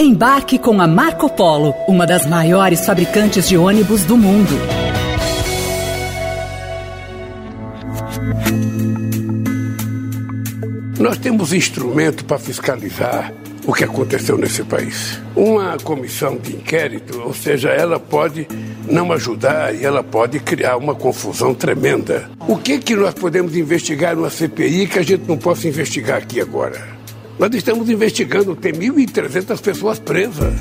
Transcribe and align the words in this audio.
Embarque 0.00 0.60
com 0.60 0.80
a 0.80 0.86
Marco 0.86 1.28
Polo, 1.28 1.74
uma 1.88 2.06
das 2.06 2.24
maiores 2.24 2.86
fabricantes 2.86 3.48
de 3.48 3.56
ônibus 3.56 4.04
do 4.04 4.16
mundo. 4.16 4.54
Nós 11.00 11.18
temos 11.18 11.52
instrumento 11.52 12.24
para 12.24 12.38
fiscalizar 12.38 13.34
o 13.66 13.72
que 13.72 13.82
aconteceu 13.82 14.38
nesse 14.38 14.62
país. 14.62 15.20
Uma 15.34 15.76
comissão 15.78 16.36
de 16.36 16.54
inquérito, 16.54 17.20
ou 17.20 17.34
seja, 17.34 17.70
ela 17.70 17.98
pode 17.98 18.46
não 18.88 19.10
ajudar 19.10 19.74
e 19.74 19.84
ela 19.84 20.04
pode 20.04 20.38
criar 20.38 20.76
uma 20.76 20.94
confusão 20.94 21.52
tremenda. 21.52 22.30
O 22.46 22.56
que 22.56 22.78
que 22.78 22.94
nós 22.94 23.14
podemos 23.14 23.56
investigar 23.56 24.14
numa 24.14 24.30
CPI 24.30 24.86
que 24.86 25.00
a 25.00 25.02
gente 25.02 25.26
não 25.26 25.36
possa 25.36 25.66
investigar 25.66 26.18
aqui 26.18 26.40
agora? 26.40 26.97
Nós 27.38 27.54
estamos 27.54 27.88
investigando, 27.88 28.56
tem 28.56 28.72
1.300 28.72 29.60
pessoas 29.60 29.98
presas. 30.00 30.52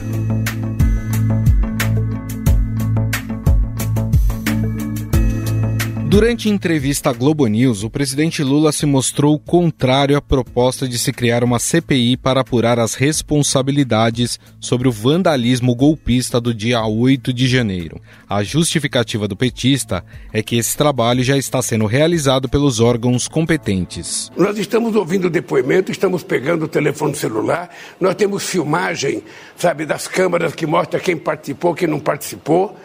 Durante 6.17 6.49
entrevista 6.49 7.11
à 7.11 7.13
Globo 7.13 7.45
News, 7.45 7.83
o 7.83 7.91
presidente 7.91 8.43
Lula 8.43 8.71
se 8.71 8.87
mostrou 8.87 9.37
contrário 9.37 10.17
à 10.17 10.21
proposta 10.21 10.87
de 10.87 10.97
se 10.97 11.13
criar 11.13 11.43
uma 11.43 11.59
CPI 11.59 12.17
para 12.17 12.41
apurar 12.41 12.79
as 12.79 12.95
responsabilidades 12.95 14.39
sobre 14.59 14.87
o 14.87 14.91
vandalismo 14.91 15.75
golpista 15.75 16.41
do 16.41 16.55
dia 16.55 16.83
8 16.83 17.31
de 17.31 17.45
janeiro. 17.47 18.01
A 18.27 18.41
justificativa 18.41 19.27
do 19.27 19.35
petista 19.35 20.03
é 20.33 20.41
que 20.41 20.55
esse 20.55 20.75
trabalho 20.75 21.23
já 21.23 21.37
está 21.37 21.61
sendo 21.61 21.85
realizado 21.85 22.49
pelos 22.49 22.79
órgãos 22.79 23.27
competentes. 23.27 24.31
Nós 24.35 24.57
estamos 24.57 24.95
ouvindo 24.95 25.29
depoimento, 25.29 25.91
estamos 25.91 26.23
pegando 26.23 26.65
o 26.65 26.67
telefone 26.67 27.13
celular, 27.13 27.69
nós 28.01 28.15
temos 28.15 28.43
filmagem, 28.43 29.21
sabe, 29.55 29.85
das 29.85 30.07
câmaras 30.07 30.55
que 30.55 30.65
mostra 30.65 30.99
quem 30.99 31.15
participou, 31.15 31.75
quem 31.75 31.87
não 31.87 31.99
participou. 31.99 32.75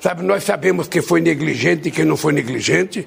Sabe, 0.00 0.22
nós 0.22 0.44
sabemos 0.44 0.88
quem 0.88 1.00
foi 1.00 1.20
negligente 1.20 1.88
e 1.88 1.90
quem 1.90 2.04
não 2.04 2.16
foi 2.16 2.32
negligente. 2.32 3.06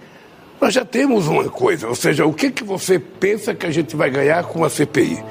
Nós 0.59 0.73
já 0.73 0.83
temos 0.83 1.27
uma 1.27 1.45
coisa, 1.45 1.87
ou 1.87 1.95
seja, 1.95 2.25
o 2.25 2.33
que, 2.33 2.51
que 2.51 2.63
você 2.63 2.99
pensa 2.99 3.53
que 3.53 3.65
a 3.65 3.71
gente 3.71 3.95
vai 3.95 4.09
ganhar 4.09 4.43
com 4.43 4.63
a 4.63 4.69
CPI? 4.69 5.23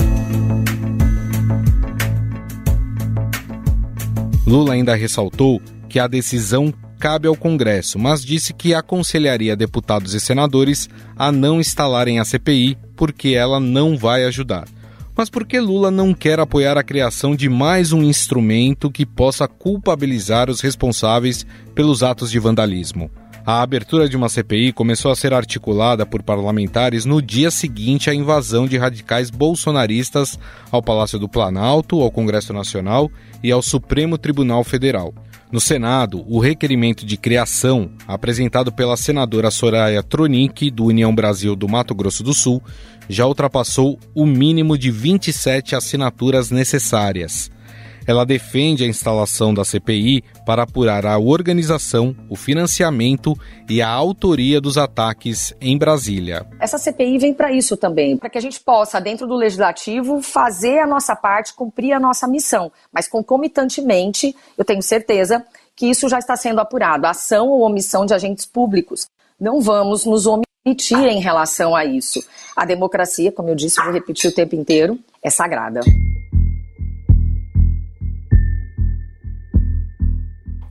Lula 4.47 4.73
ainda 4.73 4.95
ressaltou 4.95 5.61
que 5.89 5.98
a 5.98 6.06
decisão 6.06 6.73
cabe 6.98 7.29
ao 7.29 7.36
Congresso, 7.36 7.98
mas 7.98 8.25
disse 8.25 8.55
que 8.55 8.73
aconselharia 8.73 9.55
deputados 9.55 10.14
e 10.14 10.20
senadores 10.20 10.89
a 11.17 11.31
não 11.31 11.61
instalarem 11.61 12.19
a 12.19 12.25
CPI 12.25 12.79
porque 12.97 13.29
ela 13.29 13.61
não 13.61 13.97
vai 13.97 14.25
ajudar. 14.25 14.67
Mas 15.19 15.28
por 15.28 15.44
que 15.44 15.58
Lula 15.58 15.91
não 15.91 16.14
quer 16.14 16.38
apoiar 16.38 16.78
a 16.78 16.83
criação 16.84 17.34
de 17.34 17.48
mais 17.48 17.91
um 17.91 18.05
instrumento 18.05 18.88
que 18.88 19.05
possa 19.05 19.48
culpabilizar 19.48 20.48
os 20.48 20.61
responsáveis 20.61 21.44
pelos 21.74 22.05
atos 22.05 22.30
de 22.30 22.38
vandalismo? 22.38 23.11
A 23.44 23.61
abertura 23.61 24.08
de 24.08 24.16
uma 24.16 24.28
CPI 24.28 24.72
começou 24.72 25.11
a 25.11 25.16
ser 25.16 25.34
articulada 25.34 26.06
por 26.06 26.22
parlamentares 26.22 27.05
no 27.05 27.20
dia 27.20 27.50
seguinte 27.50 28.08
à 28.08 28.14
invasão 28.14 28.64
de 28.64 28.78
radicais 28.78 29.28
bolsonaristas 29.28 30.39
ao 30.70 30.80
Palácio 30.80 31.19
do 31.19 31.28
Planalto, 31.28 32.00
ao 32.00 32.12
Congresso 32.12 32.52
Nacional 32.52 33.11
e 33.42 33.50
ao 33.50 33.61
Supremo 33.61 34.19
Tribunal 34.19 34.62
Federal. 34.62 35.12
No 35.50 35.61
Senado, 35.61 36.22
o 36.28 36.39
requerimento 36.39 37.06
de 37.06 37.16
criação, 37.16 37.91
apresentado 38.06 38.70
pela 38.70 38.98
senadora 38.98 39.50
Soraya 39.50 40.02
Tronic, 40.02 40.70
do 40.70 40.84
União 40.84 41.14
Brasil 41.14 41.56
do 41.56 41.66
Mato 41.66 41.94
Grosso 41.94 42.22
do 42.22 42.34
Sul, 42.34 42.62
já 43.09 43.27
ultrapassou 43.27 43.98
o 44.14 44.27
mínimo 44.27 44.77
de 44.77 44.91
27 44.91 45.75
assinaturas 45.75 46.51
necessárias. 46.51 47.51
Ela 48.09 48.25
defende 48.25 48.84
a 48.84 48.87
instalação 48.87 49.53
da 49.53 49.67
CPI 49.67 50.25
para 50.47 50.62
apurar 50.62 51.05
a 51.05 51.19
organização, 51.19 52.17
o 52.31 52.36
financiamento 52.36 53.34
e 53.69 53.83
a 53.83 53.89
autoria 53.91 54.63
dos 54.63 54.79
ataques 54.79 55.52
em 55.61 55.77
Brasília. 55.77 56.46
Essa 56.58 56.79
CPI 56.79 57.19
vem 57.19 57.35
para 57.35 57.52
isso 57.52 57.77
também, 57.77 58.17
para 58.17 58.30
que 58.30 58.39
a 58.39 58.41
gente 58.41 58.61
possa, 58.61 58.98
dentro 58.98 59.27
do 59.27 59.36
legislativo, 59.36 60.23
fazer 60.23 60.79
a 60.79 60.86
nossa 60.86 61.14
parte, 61.14 61.52
cumprir 61.52 61.92
a 61.92 62.01
nossa 62.01 62.27
missão. 62.27 62.73
Mas 62.90 63.07
concomitantemente, 63.07 64.35
eu 64.57 64.64
tenho 64.64 64.83
certeza 64.83 65.45
que 65.77 65.85
isso 65.85 66.08
já 66.08 66.19
está 66.19 66.35
sendo 66.35 66.61
apurado, 66.63 67.07
ação 67.07 67.48
ou 67.48 67.61
omissão 67.61 68.07
de 68.07 68.14
agentes 68.14 68.46
públicos. 68.46 69.07
Não 69.39 69.61
vamos 69.61 70.07
nos 70.07 70.25
omitir 70.27 70.48
em 71.08 71.20
relação 71.20 71.74
a 71.74 71.85
isso. 71.85 72.23
A 72.55 72.64
democracia, 72.64 73.33
como 73.33 73.48
eu 73.48 73.55
disse, 73.55 73.83
vou 73.83 73.92
repetir 73.92 74.30
o 74.30 74.35
tempo 74.35 74.55
inteiro, 74.55 74.98
é 75.23 75.30
sagrada. 75.30 75.80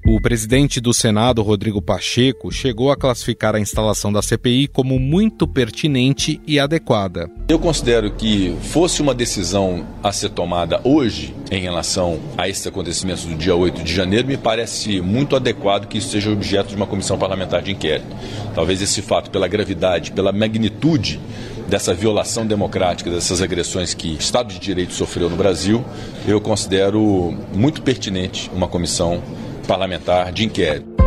O 0.10 0.22
presidente 0.22 0.80
do 0.80 0.94
Senado, 0.94 1.42
Rodrigo 1.42 1.82
Pacheco, 1.82 2.50
chegou 2.50 2.90
a 2.90 2.96
classificar 2.96 3.56
a 3.56 3.60
instalação 3.60 4.10
da 4.10 4.22
CPI 4.22 4.70
como 4.70 4.98
muito 4.98 5.46
pertinente 5.46 6.40
e 6.48 6.58
adequada. 6.58 7.30
Eu 7.50 7.60
considero 7.60 8.12
que 8.12 8.56
fosse 8.62 9.02
uma 9.02 9.14
decisão 9.14 9.86
a 10.02 10.14
ser 10.14 10.30
tomada 10.30 10.80
hoje 10.86 11.36
em 11.52 11.60
relação 11.60 12.22
a 12.38 12.48
esses 12.48 12.66
acontecimentos 12.66 13.26
do 13.26 13.36
dia 13.36 13.54
8 13.54 13.84
de 13.84 13.94
janeiro, 13.94 14.30
me 14.30 14.38
parece 14.38 15.02
muito 15.02 15.36
adequado 15.36 15.88
que 15.88 15.98
isso 15.98 16.12
seja 16.12 16.32
objeto 16.32 16.70
de 16.70 16.78
uma 16.78 16.88
comissão 16.88 17.18
parlamentar 17.18 17.62
de 17.62 17.74
inquérito. 17.74 18.16
Talvez 18.56 18.82
esse 18.82 19.02
fato, 19.02 19.30
pela 19.30 19.50
gravidade, 19.50 20.14
pela 20.14 20.32
magnitude 20.32 21.20
dessa 21.68 21.94
violação 21.94 22.48
democrática, 22.48 23.12
dessas 23.12 23.42
agressões 23.42 23.94
que 23.94 24.14
o 24.14 24.18
Estado 24.18 24.54
de 24.54 24.60
Direito 24.60 24.94
sofreu 24.94 25.30
no 25.30 25.36
Brasil, 25.36 25.84
eu 26.26 26.40
considero 26.40 27.38
muito 27.54 27.82
pertinente 27.82 28.50
uma 28.56 28.70
comissão 28.70 29.22
parlamentar 29.68 30.32
de 30.32 30.46
inquérito. 30.46 30.98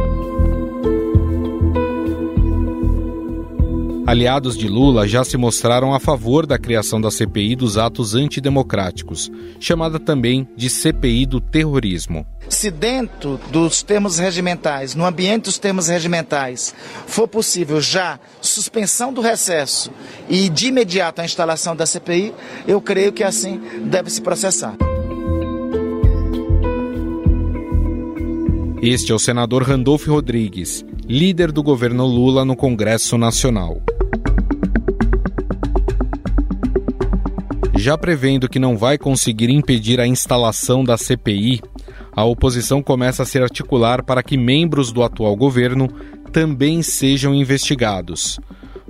Aliados 4.06 4.59
de 4.59 4.66
Lula 4.66 5.06
já 5.06 5.22
se 5.22 5.37
mostraram 5.37 5.94
a 5.94 6.00
favor 6.00 6.44
da 6.44 6.59
criação 6.59 7.00
da 7.00 7.12
CPI 7.12 7.54
dos 7.54 7.78
atos 7.78 8.16
antidemocráticos, 8.16 9.31
chamada 9.60 10.00
também 10.00 10.48
de 10.56 10.69
CPI 10.69 11.26
do 11.26 11.41
terrorismo. 11.41 12.26
Se 12.48 12.72
dentro 12.72 13.41
dos 13.53 13.84
termos 13.84 14.19
regimentais, 14.19 14.97
no 14.97 15.06
ambiente 15.06 15.44
dos 15.44 15.59
termos 15.59 15.87
regimentais, 15.87 16.75
for 17.06 17.28
possível 17.28 17.81
já 17.81 18.19
suspensão 18.42 19.12
do 19.12 19.21
recesso 19.21 19.92
e 20.28 20.48
de 20.48 20.66
imediato 20.66 21.21
a 21.21 21.25
instalação 21.25 21.77
da 21.77 21.87
CPI, 21.87 22.34
eu 22.66 22.81
creio 22.81 23.12
que 23.12 23.22
assim 23.22 23.60
deve 23.84 24.10
se 24.10 24.21
processar. 24.21 24.75
Este 28.82 29.12
é 29.12 29.14
o 29.14 29.18
senador 29.18 29.62
Randolfo 29.62 30.10
Rodrigues, 30.10 30.82
líder 31.06 31.52
do 31.52 31.62
governo 31.62 32.06
Lula 32.06 32.46
no 32.46 32.56
Congresso 32.56 33.18
Nacional. 33.18 33.82
Já 37.76 37.98
prevendo 37.98 38.48
que 38.48 38.58
não 38.58 38.78
vai 38.78 38.96
conseguir 38.96 39.50
impedir 39.50 40.00
a 40.00 40.06
instalação 40.06 40.82
da 40.82 40.96
CPI, 40.96 41.60
a 42.16 42.24
oposição 42.24 42.82
começa 42.82 43.22
a 43.22 43.26
se 43.26 43.38
articular 43.38 44.02
para 44.02 44.22
que 44.22 44.38
membros 44.38 44.91
do 44.91 45.02
atual 45.02 45.36
governo 45.36 45.86
também 46.32 46.82
sejam 46.82 47.34
investigados. 47.34 48.41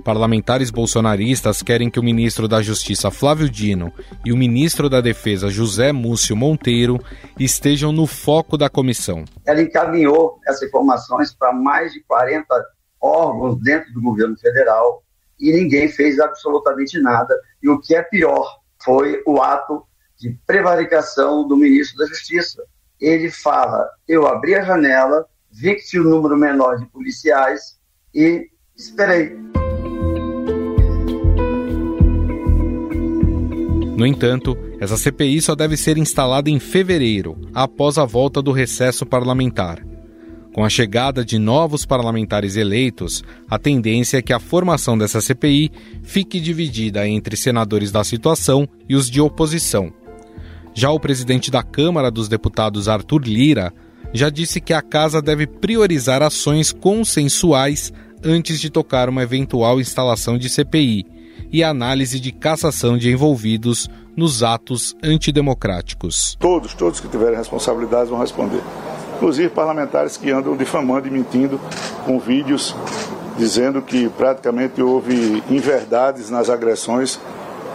Parlamentares 0.03 0.71
bolsonaristas 0.71 1.61
querem 1.61 1.89
que 1.89 1.99
o 1.99 2.03
ministro 2.03 2.47
da 2.47 2.61
Justiça 2.61 3.11
Flávio 3.11 3.49
Dino 3.49 3.93
e 4.25 4.33
o 4.33 4.37
ministro 4.37 4.89
da 4.89 4.99
Defesa 4.99 5.49
José 5.49 5.91
Múcio 5.91 6.35
Monteiro 6.35 6.99
estejam 7.39 7.91
no 7.91 8.07
foco 8.07 8.57
da 8.57 8.69
comissão. 8.69 9.23
Ela 9.45 9.61
encaminhou 9.61 10.39
essas 10.47 10.67
informações 10.67 11.33
para 11.33 11.53
mais 11.53 11.93
de 11.93 12.01
40 12.03 12.47
órgãos 12.99 13.59
dentro 13.61 13.93
do 13.93 14.01
governo 14.01 14.37
federal 14.37 15.03
e 15.39 15.51
ninguém 15.51 15.87
fez 15.87 16.19
absolutamente 16.19 16.99
nada. 16.99 17.35
E 17.61 17.69
o 17.69 17.79
que 17.79 17.95
é 17.95 18.01
pior 18.01 18.59
foi 18.83 19.21
o 19.25 19.41
ato 19.41 19.83
de 20.17 20.37
prevaricação 20.45 21.47
do 21.47 21.55
ministro 21.55 21.97
da 21.97 22.05
Justiça. 22.05 22.63
Ele 22.99 23.31
fala: 23.31 23.89
eu 24.07 24.27
abri 24.27 24.55
a 24.55 24.63
janela, 24.63 25.25
vi 25.51 25.75
que 25.75 25.85
tinha 25.85 26.01
um 26.01 26.09
número 26.09 26.37
menor 26.37 26.77
de 26.77 26.85
policiais 26.87 27.79
e 28.13 28.47
esperei. 28.75 29.60
No 34.01 34.07
entanto, 34.07 34.57
essa 34.79 34.97
CPI 34.97 35.43
só 35.43 35.53
deve 35.53 35.77
ser 35.77 35.95
instalada 35.95 36.49
em 36.49 36.57
fevereiro, 36.57 37.37
após 37.53 37.99
a 37.99 38.03
volta 38.03 38.41
do 38.41 38.51
recesso 38.51 39.05
parlamentar. 39.05 39.85
Com 40.55 40.65
a 40.65 40.69
chegada 40.69 41.23
de 41.23 41.37
novos 41.37 41.85
parlamentares 41.85 42.55
eleitos, 42.55 43.23
a 43.47 43.59
tendência 43.59 44.17
é 44.17 44.21
que 44.23 44.33
a 44.33 44.39
formação 44.39 44.97
dessa 44.97 45.21
CPI 45.21 45.71
fique 46.01 46.39
dividida 46.39 47.07
entre 47.07 47.37
senadores 47.37 47.91
da 47.91 48.03
situação 48.03 48.67
e 48.89 48.95
os 48.95 49.07
de 49.07 49.21
oposição. 49.21 49.93
Já 50.73 50.89
o 50.89 50.99
presidente 50.99 51.51
da 51.51 51.61
Câmara 51.61 52.09
dos 52.09 52.27
Deputados, 52.27 52.87
Arthur 52.87 53.21
Lira, 53.23 53.71
já 54.11 54.31
disse 54.31 54.59
que 54.59 54.73
a 54.73 54.81
casa 54.81 55.21
deve 55.21 55.45
priorizar 55.45 56.23
ações 56.23 56.71
consensuais 56.73 57.93
antes 58.23 58.59
de 58.59 58.71
tocar 58.71 59.09
uma 59.09 59.21
eventual 59.21 59.79
instalação 59.79 60.39
de 60.39 60.49
CPI 60.49 61.20
e 61.51 61.63
análise 61.63 62.19
de 62.19 62.31
cassação 62.31 62.97
de 62.97 63.11
envolvidos 63.11 63.89
nos 64.15 64.43
atos 64.43 64.95
antidemocráticos. 65.03 66.37
Todos, 66.39 66.73
todos 66.73 66.99
que 66.99 67.07
tiverem 67.07 67.37
responsabilidades 67.37 68.09
vão 68.09 68.19
responder. 68.19 68.61
Inclusive 69.17 69.49
parlamentares 69.49 70.17
que 70.17 70.31
andam 70.31 70.55
difamando 70.55 71.07
e 71.07 71.11
mentindo 71.11 71.59
com 72.05 72.19
vídeos 72.19 72.75
dizendo 73.37 73.81
que 73.81 74.09
praticamente 74.09 74.81
houve 74.81 75.43
inverdades 75.49 76.29
nas 76.29 76.49
agressões 76.49 77.19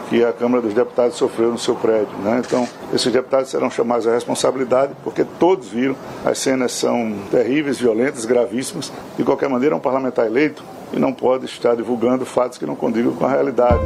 que 0.08 0.25
a 0.25 0.32
Câmara 0.32 0.62
dos 0.62 0.73
Deputados 0.73 1.17
sofreu 1.17 1.50
no 1.50 1.58
seu 1.58 1.75
prédio. 1.75 2.17
Né? 2.19 2.40
Então, 2.46 2.69
esses 2.93 3.12
deputados 3.12 3.50
serão 3.50 3.69
chamados 3.69 4.06
à 4.06 4.12
responsabilidade, 4.12 4.93
porque 5.02 5.25
todos 5.40 5.69
viram, 5.69 5.96
as 6.25 6.38
cenas 6.38 6.70
são 6.73 7.12
terríveis, 7.31 7.78
violentas, 7.78 8.25
gravíssimas. 8.25 8.93
De 9.17 9.25
qualquer 9.25 9.49
maneira, 9.49 9.75
é 9.75 9.78
um 9.78 9.81
parlamentar 9.81 10.26
eleito 10.26 10.62
e 10.92 10.98
não 10.98 11.12
pode 11.12 11.44
estar 11.46 11.74
divulgando 11.74 12.24
fatos 12.24 12.58
que 12.58 12.66
não 12.66 12.76
condigam 12.76 13.14
com 13.14 13.24
a 13.24 13.30
realidade. 13.30 13.84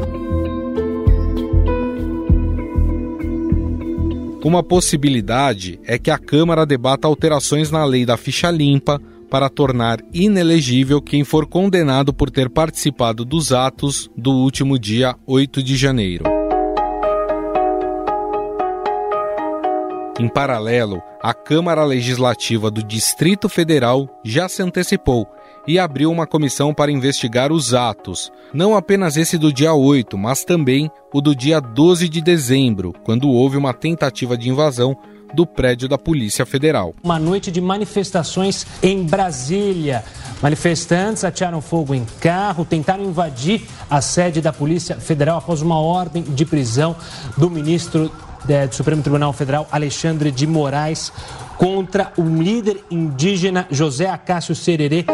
Uma 4.43 4.63
possibilidade 4.63 5.79
é 5.85 5.99
que 5.99 6.11
a 6.11 6.17
Câmara 6.17 6.65
debata 6.65 7.07
alterações 7.07 7.71
na 7.71 7.85
lei 7.85 8.07
da 8.07 8.17
ficha 8.17 8.51
limpa 8.51 9.01
para 9.31 9.49
tornar 9.49 10.01
inelegível 10.13 11.01
quem 11.01 11.25
for 11.25 11.47
condenado 11.47 12.13
por 12.13 12.31
ter 12.31 12.49
participado 12.49 13.25
dos 13.25 13.53
atos 13.53 14.11
do 14.17 14.33
último 14.33 14.79
dia 14.79 15.15
8 15.27 15.63
de 15.63 15.77
janeiro. 15.77 16.25
Em 20.19 20.29
paralelo, 20.29 21.03
a 21.23 21.33
Câmara 21.33 21.85
Legislativa 21.85 22.71
do 22.71 22.83
Distrito 22.83 23.49
Federal 23.49 24.09
já 24.25 24.49
se 24.49 24.63
antecipou 24.63 25.27
e 25.67 25.79
abriu 25.79 26.11
uma 26.11 26.27
comissão 26.27 26.73
para 26.73 26.91
investigar 26.91 27.53
os 27.53 27.75
atos, 27.75 28.33
não 28.53 28.77
apenas 28.77 29.17
esse 29.17 29.39
do 29.39 29.53
dia 29.53 29.73
8, 29.73 30.17
mas 30.19 30.45
também 30.45 30.91
o 31.13 31.21
do 31.21 31.35
dia 31.35 31.61
12 31.61 32.09
de 32.09 32.21
dezembro, 32.21 32.95
quando 33.05 33.29
houve 33.29 33.57
uma 33.57 33.73
tentativa 33.73 34.37
de 34.37 34.49
invasão 34.49 34.97
do 35.35 35.47
prédio 35.47 35.89
da 35.89 35.97
Polícia 35.97 36.45
Federal. 36.45 36.95
Uma 37.03 37.19
noite 37.19 37.51
de 37.51 37.61
manifestações 37.61 38.67
em 38.83 39.05
Brasília. 39.05 40.05
Manifestantes 40.43 41.25
atearam 41.25 41.61
fogo 41.61 41.95
em 41.95 42.05
carro, 42.21 42.65
tentaram 42.65 43.05
invadir 43.05 43.63
a 43.89 44.01
sede 44.01 44.41
da 44.41 44.53
Polícia 44.53 44.97
Federal 44.97 45.39
após 45.39 45.63
uma 45.63 45.79
ordem 45.79 46.23
de 46.23 46.45
prisão 46.45 46.97
do 47.37 47.51
ministro 47.51 48.11
é, 48.49 48.67
do 48.67 48.75
Supremo 48.75 49.03
Tribunal 49.03 49.33
Federal, 49.33 49.69
Alexandre 49.71 50.31
de 50.31 50.47
Moraes, 50.47 51.13
contra 51.59 52.13
o 52.17 52.23
líder 52.23 52.83
indígena 52.91 53.67
José 53.71 54.09
Acácio 54.09 54.55
Sererê. 54.55 55.05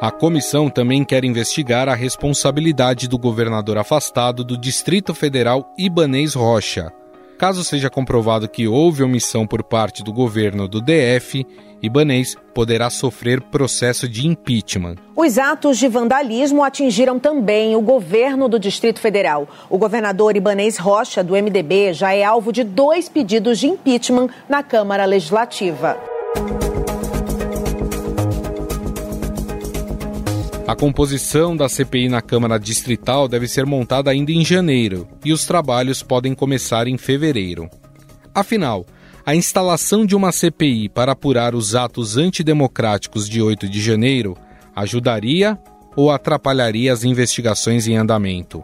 A 0.00 0.10
comissão 0.10 0.70
também 0.70 1.04
quer 1.04 1.26
investigar 1.26 1.86
a 1.86 1.94
responsabilidade 1.94 3.06
do 3.06 3.18
governador 3.18 3.76
afastado 3.76 4.42
do 4.42 4.56
Distrito 4.56 5.14
Federal 5.14 5.74
Ibanês 5.76 6.32
Rocha. 6.32 6.90
Caso 7.36 7.62
seja 7.62 7.90
comprovado 7.90 8.48
que 8.48 8.66
houve 8.66 9.02
omissão 9.02 9.46
por 9.46 9.62
parte 9.62 10.02
do 10.02 10.10
governo 10.10 10.66
do 10.66 10.80
DF, 10.80 11.46
Ibanês 11.82 12.34
poderá 12.54 12.88
sofrer 12.88 13.42
processo 13.42 14.08
de 14.08 14.26
impeachment. 14.26 14.96
Os 15.14 15.36
atos 15.36 15.76
de 15.76 15.86
vandalismo 15.86 16.64
atingiram 16.64 17.18
também 17.18 17.76
o 17.76 17.82
governo 17.82 18.48
do 18.48 18.58
Distrito 18.58 19.00
Federal. 19.00 19.46
O 19.68 19.76
governador 19.76 20.34
Ibanês 20.34 20.78
Rocha, 20.78 21.22
do 21.22 21.34
MDB, 21.34 21.92
já 21.92 22.14
é 22.14 22.24
alvo 22.24 22.54
de 22.54 22.64
dois 22.64 23.06
pedidos 23.06 23.58
de 23.58 23.66
impeachment 23.66 24.28
na 24.48 24.62
Câmara 24.62 25.04
Legislativa. 25.04 25.98
A 30.70 30.76
composição 30.76 31.56
da 31.56 31.68
CPI 31.68 32.08
na 32.08 32.22
Câmara 32.22 32.56
Distrital 32.56 33.26
deve 33.26 33.48
ser 33.48 33.66
montada 33.66 34.08
ainda 34.08 34.30
em 34.30 34.44
janeiro 34.44 35.08
e 35.24 35.32
os 35.32 35.44
trabalhos 35.44 36.00
podem 36.00 36.32
começar 36.32 36.86
em 36.86 36.96
fevereiro. 36.96 37.68
Afinal, 38.32 38.86
a 39.26 39.34
instalação 39.34 40.06
de 40.06 40.14
uma 40.14 40.30
CPI 40.30 40.88
para 40.88 41.10
apurar 41.10 41.56
os 41.56 41.74
atos 41.74 42.16
antidemocráticos 42.16 43.28
de 43.28 43.42
8 43.42 43.68
de 43.68 43.80
janeiro 43.82 44.36
ajudaria 44.76 45.58
ou 45.96 46.08
atrapalharia 46.08 46.92
as 46.92 47.02
investigações 47.02 47.88
em 47.88 47.96
andamento? 47.96 48.62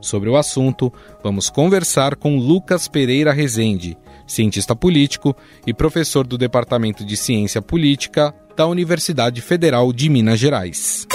Sobre 0.00 0.28
o 0.28 0.36
assunto, 0.36 0.92
vamos 1.22 1.50
conversar 1.50 2.16
com 2.16 2.36
Lucas 2.36 2.88
Pereira 2.88 3.32
Rezende, 3.32 3.96
cientista 4.26 4.74
político 4.74 5.36
e 5.64 5.72
professor 5.72 6.26
do 6.26 6.36
Departamento 6.36 7.04
de 7.04 7.16
Ciência 7.16 7.62
Política 7.62 8.34
da 8.56 8.66
Universidade 8.66 9.40
Federal 9.40 9.92
de 9.92 10.08
Minas 10.08 10.40
Gerais. 10.40 11.06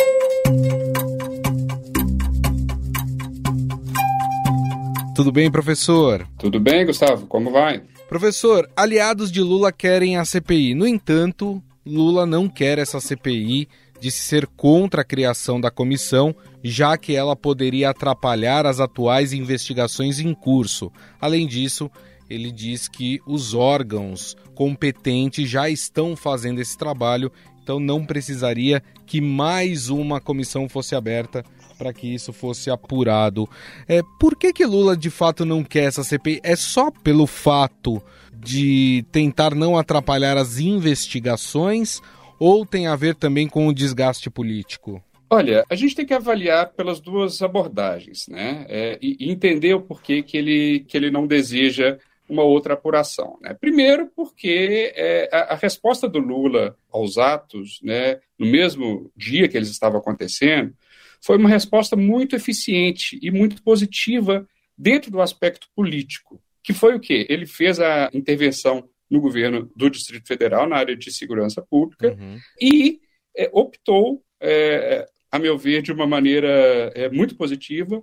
Tudo 5.19 5.33
bem, 5.33 5.51
professor? 5.51 6.25
Tudo 6.37 6.61
bem, 6.61 6.85
Gustavo. 6.85 7.27
Como 7.27 7.51
vai? 7.51 7.83
Professor, 8.07 8.69
aliados 8.75 9.29
de 9.29 9.41
Lula 9.41 9.71
querem 9.71 10.15
a 10.15 10.23
CPI. 10.23 10.73
No 10.73 10.87
entanto, 10.87 11.61
Lula 11.85 12.25
não 12.25 12.47
quer 12.47 12.79
essa 12.79 13.01
CPI, 13.01 13.67
disse 13.99 14.19
ser 14.19 14.47
contra 14.47 15.01
a 15.01 15.05
criação 15.05 15.59
da 15.59 15.69
comissão, 15.69 16.33
já 16.63 16.97
que 16.97 17.15
ela 17.15 17.35
poderia 17.35 17.89
atrapalhar 17.89 18.65
as 18.65 18.79
atuais 18.79 19.33
investigações 19.33 20.19
em 20.19 20.33
curso. 20.33 20.91
Além 21.19 21.45
disso, 21.45 21.91
ele 22.29 22.51
diz 22.51 22.87
que 22.87 23.19
os 23.27 23.53
órgãos 23.53 24.37
competentes 24.55 25.49
já 25.49 25.69
estão 25.69 26.15
fazendo 26.15 26.61
esse 26.61 26.77
trabalho 26.77 27.31
então 27.69 27.79
não 27.79 28.03
precisaria 28.03 28.81
que 29.05 29.21
mais 29.21 29.89
uma 29.89 30.19
comissão 30.19 30.67
fosse 30.67 30.95
aberta 30.95 31.45
para 31.77 31.93
que 31.93 32.11
isso 32.11 32.33
fosse 32.33 32.71
apurado. 32.71 33.47
É, 33.87 34.01
por 34.19 34.35
que, 34.35 34.51
que 34.51 34.65
Lula 34.65 34.97
de 34.97 35.11
fato 35.11 35.45
não 35.45 35.63
quer 35.63 35.83
essa 35.83 36.03
CPI? 36.03 36.39
É 36.41 36.55
só 36.55 36.89
pelo 36.89 37.27
fato 37.27 38.01
de 38.33 39.05
tentar 39.11 39.53
não 39.53 39.77
atrapalhar 39.77 40.35
as 40.35 40.57
investigações 40.57 42.01
ou 42.39 42.65
tem 42.65 42.87
a 42.87 42.95
ver 42.95 43.13
também 43.13 43.47
com 43.47 43.67
o 43.67 43.73
desgaste 43.73 44.31
político? 44.31 44.99
Olha, 45.29 45.63
a 45.69 45.75
gente 45.75 45.95
tem 45.95 46.07
que 46.07 46.13
avaliar 46.13 46.71
pelas 46.73 46.99
duas 46.99 47.39
abordagens, 47.39 48.27
né? 48.27 48.65
É, 48.67 48.97
e 48.99 49.31
entender 49.31 49.75
o 49.75 49.81
porquê 49.81 50.23
que 50.23 50.35
ele, 50.35 50.79
que 50.87 50.97
ele 50.97 51.11
não 51.11 51.27
deseja 51.27 51.99
uma 52.29 52.43
outra 52.43 52.75
apuração. 52.75 53.37
Né? 53.41 53.53
Primeiro, 53.53 54.07
porque 54.15 54.93
é, 54.95 55.29
a, 55.31 55.53
a, 55.53 55.55
resposta 55.55 56.07
do 56.07 56.19
Lula 56.19 56.77
aos 56.91 57.17
atos, 57.17 57.79
né, 57.81 58.19
no 58.37 58.45
mesmo 58.45 59.11
dia 59.15 59.47
que 59.47 59.57
eles 59.57 59.69
estavam 59.69 59.99
acontecendo, 59.99 60.73
foi 61.21 61.37
uma 61.37 61.49
resposta 61.49 61.95
muito 61.95 62.35
eficiente 62.35 63.19
e 63.21 63.31
muito 63.31 63.61
positiva 63.63 64.47
dentro 64.77 65.11
do 65.11 65.21
aspecto 65.21 65.67
político, 65.75 66.41
que 66.63 66.71
foi 66.71 66.95
o 66.95 66.99
quê? 66.99 67.25
Ele 67.29 67.45
fez 67.45 67.79
a 67.79 68.09
intervenção 68.13 68.87
no 69.09 69.19
governo 69.19 69.69
do 69.75 69.89
Distrito 69.89 70.27
Federal 70.27 70.69
na 70.69 70.77
área 70.77 70.95
de 70.95 71.11
segurança 71.11 71.61
pública 71.61 72.15
uhum. 72.17 72.37
e 72.61 73.01
é, 73.35 73.49
optou, 73.51 74.23
é, 74.39 75.05
a 75.31 75.39
meu 75.39 75.57
ver, 75.57 75.81
de 75.81 75.91
uma 75.91 76.05
maneira 76.05 76.91
é, 76.95 77.09
muito 77.09 77.35
positiva, 77.35 78.01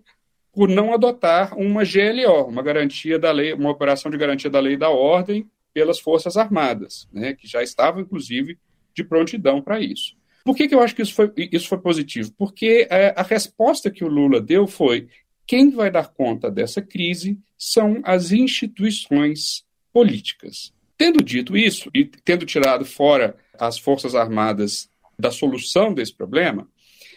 por 0.57 0.71
não 0.71 0.95
adotar 0.95 1.55
uma 1.59 1.83
GLO, 1.85 2.49
uma 2.49 2.63
garantia 2.63 3.19
da 3.19 3.31
lei, 3.31 3.53
uma 3.53 3.69
operação 3.69 4.11
de 4.11 4.17
garantia 4.17 4.49
da 4.49 4.59
lei 4.59 4.73
e 4.73 4.79
da 4.79 4.89
ordem 4.89 5.47
pelas 5.75 6.01
Forças 6.01 6.39
Armadas, 6.39 7.07
né, 7.13 7.35
que 7.35 7.47
já 7.47 7.63
estavam, 7.63 8.01
inclusive, 8.01 8.59
de 8.95 9.05
prontidão 9.05 9.61
para 9.61 9.79
isso. 9.79 10.17
Por 10.43 10.57
que, 10.57 10.67
que 10.67 10.75
eu 10.75 10.81
acho 10.81 10.97
que 10.97 11.03
isso 11.03 11.13
foi, 11.13 11.31
isso 11.53 11.69
foi 11.69 11.77
positivo? 11.77 12.33
Porque 12.39 12.89
é, 12.91 13.13
a 13.15 13.23
resposta 13.23 13.91
que 13.91 14.03
o 14.03 14.09
Lula 14.09 14.41
deu 14.41 14.67
foi: 14.67 15.09
quem 15.47 15.69
vai 15.69 15.91
dar 15.91 16.09
conta 16.09 16.51
dessa 16.51 16.81
crise 16.81 17.39
são 17.59 18.01
as 18.03 18.33
instituições 18.33 19.63
políticas. 19.93 20.73
Tendo 20.97 21.23
dito 21.23 21.55
isso, 21.55 21.91
e 21.95 22.07
tendo 22.07 22.47
tirado 22.47 22.87
fora 22.87 23.37
as 23.59 23.79
Forças 23.79 24.15
Armadas 24.15 24.89
da 25.19 25.31
solução 25.31 25.93
desse 25.93 26.15
problema, 26.15 26.67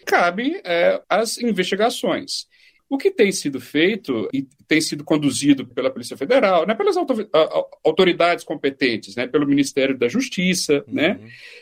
cabe 0.06 0.60
é, 0.66 1.02
as 1.08 1.38
investigações. 1.38 2.50
O 2.90 2.98
que 2.98 3.12
tem 3.12 3.32
sido 3.32 3.62
feito 3.62 4.28
e 4.34 4.48
tem 4.68 4.82
sido 4.82 5.04
conduzido 5.04 5.66
pela 5.66 5.92
Polícia 5.92 6.18
Federal, 6.18 6.66
né, 6.66 6.74
pelas 6.74 6.96
autoridades 7.84 8.44
competentes, 8.44 9.16
né, 9.16 9.28
pelo 9.28 9.48
Ministério 9.48 9.98
da 9.98 10.08
Justiça, 10.08 10.84
uhum. 10.88 10.94
né, 10.94 11.20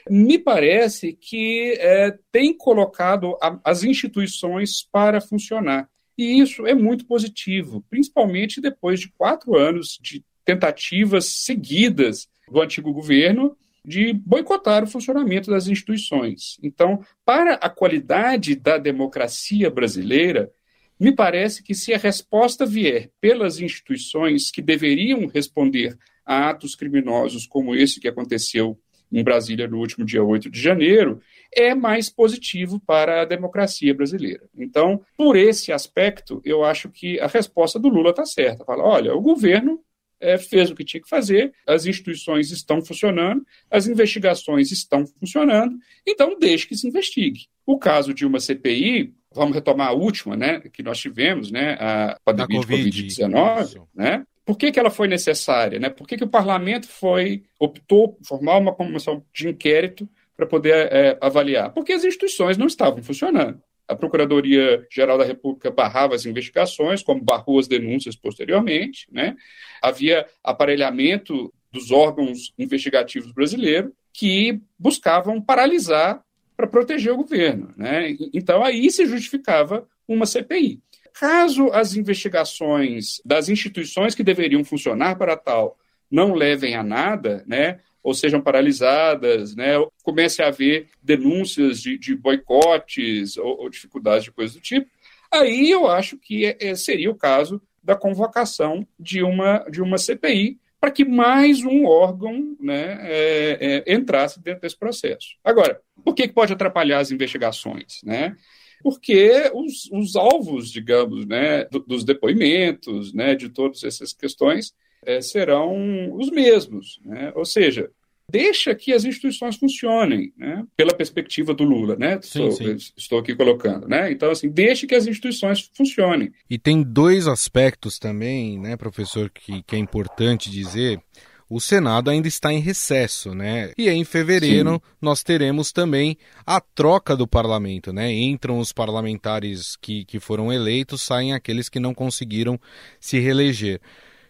me 0.09 0.39
parece 0.39 1.13
que 1.13 1.75
é, 1.79 2.17
tem 2.31 2.55
colocado 2.55 3.37
a, 3.41 3.59
as 3.63 3.83
instituições 3.83 4.87
para 4.89 5.19
funcionar. 5.19 5.89
E 6.17 6.39
isso 6.39 6.65
é 6.65 6.73
muito 6.73 7.05
positivo, 7.05 7.83
principalmente 7.89 8.59
depois 8.59 8.99
de 8.99 9.09
quatro 9.09 9.55
anos 9.55 9.99
de 10.01 10.23
tentativas 10.43 11.25
seguidas 11.25 12.27
do 12.49 12.61
antigo 12.61 12.93
governo 12.93 13.55
de 13.85 14.11
boicotar 14.13 14.83
o 14.83 14.87
funcionamento 14.87 15.49
das 15.49 15.67
instituições. 15.67 16.57
Então, 16.61 17.01
para 17.23 17.53
a 17.53 17.69
qualidade 17.69 18.55
da 18.55 18.77
democracia 18.77 19.69
brasileira, 19.69 20.51
me 20.99 21.11
parece 21.11 21.63
que 21.63 21.75
se 21.75 21.93
a 21.93 21.97
resposta 21.97 22.65
vier 22.65 23.11
pelas 23.21 23.59
instituições 23.59 24.49
que 24.51 24.61
deveriam 24.61 25.27
responder 25.27 25.97
a 26.25 26.49
atos 26.49 26.75
criminosos 26.75 27.47
como 27.47 27.75
esse 27.75 27.99
que 27.99 28.07
aconteceu 28.07 28.77
em 29.11 29.23
Brasília 29.23 29.67
no 29.67 29.77
último 29.77 30.05
dia 30.05 30.23
8 30.23 30.49
de 30.49 30.61
janeiro, 30.61 31.21
é 31.53 31.73
mais 31.73 32.09
positivo 32.09 32.79
para 32.85 33.21
a 33.21 33.25
democracia 33.25 33.93
brasileira. 33.93 34.43
Então, 34.57 35.01
por 35.15 35.37
esse 35.37 35.71
aspecto, 35.71 36.41
eu 36.43 36.63
acho 36.63 36.89
que 36.89 37.19
a 37.19 37.27
resposta 37.27 37.79
do 37.79 37.87
Lula 37.87 38.09
está 38.09 38.25
certa. 38.25 38.65
Fala, 38.65 38.83
olha, 38.83 39.15
o 39.15 39.21
governo 39.21 39.81
é, 40.19 40.37
fez 40.37 40.69
o 40.69 40.75
que 40.75 40.83
tinha 40.83 41.01
que 41.01 41.09
fazer, 41.09 41.53
as 41.65 41.85
instituições 41.85 42.51
estão 42.51 42.81
funcionando, 42.81 43.45
as 43.69 43.87
investigações 43.87 44.71
estão 44.71 45.05
funcionando, 45.19 45.77
então 46.05 46.37
deixe 46.39 46.67
que 46.67 46.75
se 46.75 46.87
investigue. 46.87 47.47
O 47.65 47.77
caso 47.77 48.13
de 48.13 48.25
uma 48.25 48.39
CPI, 48.39 49.13
vamos 49.33 49.53
retomar 49.53 49.89
a 49.89 49.93
última, 49.93 50.35
né, 50.35 50.61
que 50.71 50.81
nós 50.81 50.99
tivemos, 50.99 51.51
né, 51.51 51.77
a 51.79 52.17
pandemia 52.23 52.59
de 52.61 52.67
Covid-19, 52.67 53.83
né, 53.93 54.25
por 54.47 54.57
que, 54.57 54.71
que 54.71 54.79
ela 54.79 54.89
foi 54.89 55.09
necessária? 55.09 55.77
Né? 55.77 55.89
Por 55.89 56.07
que, 56.07 56.15
que 56.15 56.23
o 56.23 56.29
parlamento 56.29 56.87
foi 56.87 57.43
optou 57.59 58.13
por 58.13 58.25
formar 58.25 58.57
uma 58.57 58.73
comissão 58.73 59.21
de 59.33 59.49
inquérito 59.49 60.07
para 60.37 60.47
poder 60.47 60.87
é, 60.89 61.17
avaliar? 61.19 61.73
Porque 61.73 61.91
as 61.91 62.05
instituições 62.05 62.57
não 62.57 62.67
estavam 62.67 63.03
funcionando. 63.03 63.61
A 63.87 63.95
Procuradoria-Geral 63.95 65.17
da 65.17 65.23
República 65.23 65.71
barrava 65.71 66.15
as 66.15 66.25
investigações, 66.25 67.01
como 67.01 67.23
barrou 67.23 67.59
as 67.59 67.67
denúncias 67.67 68.15
posteriormente. 68.15 69.07
Né? 69.11 69.35
Havia 69.81 70.25
aparelhamento 70.43 71.53
dos 71.71 71.91
órgãos 71.91 72.53
investigativos 72.57 73.31
brasileiros 73.31 73.91
que 74.13 74.59
buscavam 74.77 75.41
paralisar 75.41 76.21
para 76.55 76.67
proteger 76.67 77.13
o 77.13 77.17
governo. 77.17 77.73
Né? 77.77 78.15
Então, 78.33 78.63
aí 78.63 78.89
se 78.91 79.05
justificava 79.05 79.87
uma 80.07 80.25
CPI. 80.25 80.81
Caso 81.13 81.71
as 81.71 81.95
investigações 81.95 83.21
das 83.25 83.49
instituições 83.49 84.13
que 84.13 84.23
deveriam 84.23 84.63
funcionar 84.63 85.15
para 85.17 85.35
tal 85.35 85.77
não 86.09 86.33
levem 86.33 86.75
a 86.75 86.83
nada, 86.83 87.43
né, 87.47 87.79
ou 88.07 88.13
sejam 88.13 88.39
paralisadas, 88.39 89.53
né, 89.53 89.73
comece 90.01 90.41
a 90.41 90.47
haver 90.47 90.87
denúncias 91.03 91.81
de, 91.81 91.97
de 91.97 92.15
boicotes 92.15 93.35
ou, 93.35 93.63
ou, 93.63 93.69
dificuldades 93.69 94.23
de 94.23 94.31
coisa 94.31 94.53
do 94.53 94.61
tipo, 94.61 94.89
aí 95.29 95.69
eu 95.69 95.87
acho 95.87 96.17
que 96.17 96.45
é, 96.45 96.55
é 96.57 96.73
seria 96.73 97.11
o 97.11 97.17
caso 97.17 97.61
da 97.83 97.97
convocação 97.97 98.87
de 98.97 99.21
uma, 99.21 99.57
de 99.69 99.81
uma 99.81 99.97
CPI 99.97 100.57
para 100.79 100.89
que 100.89 101.03
mais 101.03 101.65
um 101.65 101.85
órgão 101.85 102.55
né, 102.61 102.97
é, 103.01 103.83
é, 103.85 103.93
entrasse 103.93 104.41
dentro 104.41 104.61
desse 104.61 104.79
processo. 104.79 105.35
Agora, 105.43 105.81
por 106.01 106.15
que, 106.15 106.29
que 106.29 106.33
pode 106.33 106.53
atrapalhar 106.53 106.99
as 106.99 107.11
investigações? 107.11 107.99
Né? 108.05 108.37
porque 108.81 109.51
os, 109.55 109.89
os 109.91 110.15
alvos, 110.15 110.71
digamos, 110.71 111.25
né, 111.25 111.65
do, 111.65 111.79
dos 111.79 112.05
depoimentos, 112.05 113.11
né, 113.11 113.35
de 113.35 113.49
todas 113.49 113.83
essas 113.83 114.13
questões, 114.13 114.71
é, 115.03 115.19
serão 115.19 116.13
os 116.13 116.29
mesmos. 116.29 116.99
Né? 117.03 117.31
Ou 117.35 117.43
seja, 117.43 117.89
deixa 118.29 118.75
que 118.75 118.93
as 118.93 119.05
instituições 119.05 119.55
funcionem, 119.55 120.33
né? 120.37 120.65
pela 120.75 120.93
perspectiva 120.93 121.53
do 121.53 121.63
Lula, 121.63 121.95
né? 121.95 122.19
Sim, 122.21 122.47
estou, 122.47 122.51
sim. 122.51 122.91
estou, 122.97 123.19
aqui 123.19 123.35
colocando, 123.35 123.87
né? 123.87 124.11
Então, 124.11 124.29
assim, 124.29 124.49
deixe 124.49 124.85
que 124.85 124.95
as 124.95 125.07
instituições 125.07 125.69
funcionem. 125.75 126.31
E 126.49 126.57
tem 126.57 126.83
dois 126.83 127.27
aspectos 127.27 127.97
também, 127.97 128.59
né, 128.59 128.75
professor, 128.75 129.29
que, 129.29 129.63
que 129.63 129.75
é 129.75 129.79
importante 129.79 130.51
dizer 130.51 131.01
o 131.49 131.61
Senado 131.61 132.09
ainda 132.09 132.27
está 132.27 132.51
em 132.51 132.59
recesso, 132.59 133.33
né? 133.33 133.71
E 133.77 133.89
em 133.89 134.03
fevereiro 134.03 134.73
Sim. 134.73 134.81
nós 135.01 135.23
teremos 135.23 135.71
também 135.71 136.17
a 136.45 136.59
troca 136.59 137.15
do 137.15 137.25
parlamento, 137.25 137.93
né? 137.93 138.11
Entram 138.11 138.59
os 138.59 138.73
parlamentares 138.73 139.77
que, 139.77 140.03
que 140.03 140.19
foram 140.19 140.51
eleitos, 140.51 141.01
saem 141.01 141.33
aqueles 141.33 141.69
que 141.69 141.79
não 141.79 141.93
conseguiram 141.93 142.59
se 142.99 143.17
reeleger. 143.19 143.79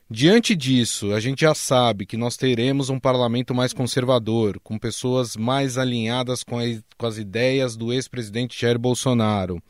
Diante 0.10 0.56
disso, 0.56 1.12
a 1.14 1.20
gente 1.20 1.42
já 1.42 1.54
sabe 1.54 2.06
que 2.06 2.16
nós 2.16 2.38
teremos 2.38 2.90
um 2.90 2.98
parlamento 2.98 3.54
mais 3.54 3.74
conservador, 3.74 4.58
com 4.64 4.80
pessoas 4.80 5.36
mais 5.36 5.78
alinhadas 5.78 6.46
com, 6.46 6.58
as 7.06 7.18
ideias 7.18 7.76
do 7.76 7.92
ex-presidente 7.92 8.60
Jair 8.60 8.80
Bolsonaro. 8.80 9.62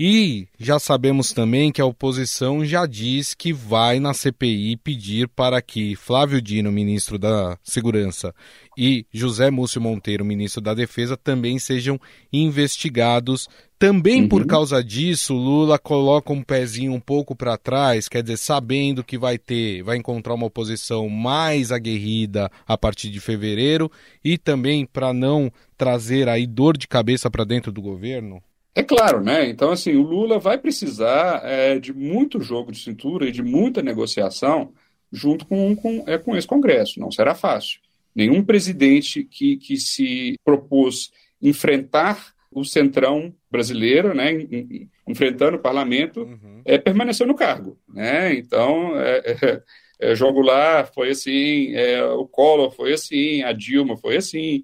E 0.00 0.46
já 0.56 0.78
sabemos 0.78 1.32
também 1.32 1.72
que 1.72 1.80
a 1.80 1.84
oposição 1.84 2.64
já 2.64 2.86
diz 2.86 3.34
que 3.34 3.52
vai 3.52 3.98
na 3.98 4.14
CPI 4.14 4.76
pedir 4.76 5.26
para 5.26 5.60
que 5.60 5.96
Flávio 5.96 6.40
Dino, 6.40 6.70
ministro 6.70 7.18
da 7.18 7.58
Segurança, 7.64 8.32
e 8.76 9.04
José 9.12 9.50
Múcio 9.50 9.80
Monteiro, 9.80 10.24
ministro 10.24 10.60
da 10.60 10.72
Defesa, 10.72 11.16
também 11.16 11.58
sejam 11.58 12.00
investigados. 12.32 13.48
Também 13.76 14.22
uhum. 14.22 14.28
por 14.28 14.46
causa 14.46 14.84
disso, 14.84 15.34
Lula 15.34 15.80
coloca 15.80 16.32
um 16.32 16.44
pezinho 16.44 16.92
um 16.92 17.00
pouco 17.00 17.34
para 17.34 17.58
trás, 17.58 18.08
quer 18.08 18.22
dizer, 18.22 18.36
sabendo 18.36 19.02
que 19.02 19.18
vai 19.18 19.36
ter, 19.36 19.82
vai 19.82 19.96
encontrar 19.96 20.34
uma 20.34 20.46
oposição 20.46 21.08
mais 21.08 21.72
aguerrida 21.72 22.48
a 22.68 22.78
partir 22.78 23.10
de 23.10 23.18
fevereiro 23.18 23.90
e 24.24 24.38
também 24.38 24.86
para 24.86 25.12
não 25.12 25.50
trazer 25.76 26.28
aí 26.28 26.46
dor 26.46 26.76
de 26.76 26.86
cabeça 26.86 27.28
para 27.28 27.42
dentro 27.42 27.72
do 27.72 27.82
governo. 27.82 28.40
É 28.78 28.82
claro, 28.84 29.20
né? 29.20 29.48
Então, 29.48 29.72
assim, 29.72 29.96
o 29.96 30.02
Lula 30.02 30.38
vai 30.38 30.56
precisar 30.56 31.40
é, 31.42 31.80
de 31.80 31.92
muito 31.92 32.40
jogo 32.40 32.70
de 32.70 32.78
cintura 32.78 33.26
e 33.28 33.32
de 33.32 33.42
muita 33.42 33.82
negociação 33.82 34.72
junto 35.10 35.44
com, 35.44 35.74
com, 35.74 36.04
é, 36.06 36.16
com 36.16 36.36
esse 36.36 36.46
Congresso. 36.46 37.00
Não 37.00 37.10
será 37.10 37.34
fácil. 37.34 37.80
Nenhum 38.14 38.40
presidente 38.40 39.24
que, 39.24 39.56
que 39.56 39.76
se 39.78 40.38
propôs 40.44 41.10
enfrentar 41.42 42.32
o 42.52 42.64
centrão 42.64 43.34
brasileiro, 43.50 44.14
né, 44.14 44.46
enfrentando 45.08 45.56
o 45.56 45.60
parlamento, 45.60 46.20
uhum. 46.20 46.62
é, 46.64 46.78
permaneceu 46.78 47.26
no 47.26 47.34
cargo. 47.34 47.76
Né? 47.92 48.36
Então, 48.36 48.96
é, 48.96 49.18
é, 49.42 49.62
é, 49.98 50.14
João 50.14 50.32
Goulart 50.32 50.94
foi 50.94 51.10
assim, 51.10 51.74
é, 51.74 52.00
o 52.04 52.28
Collor 52.28 52.70
foi 52.70 52.92
assim, 52.92 53.42
a 53.42 53.50
Dilma 53.50 53.96
foi 53.96 54.18
assim. 54.18 54.62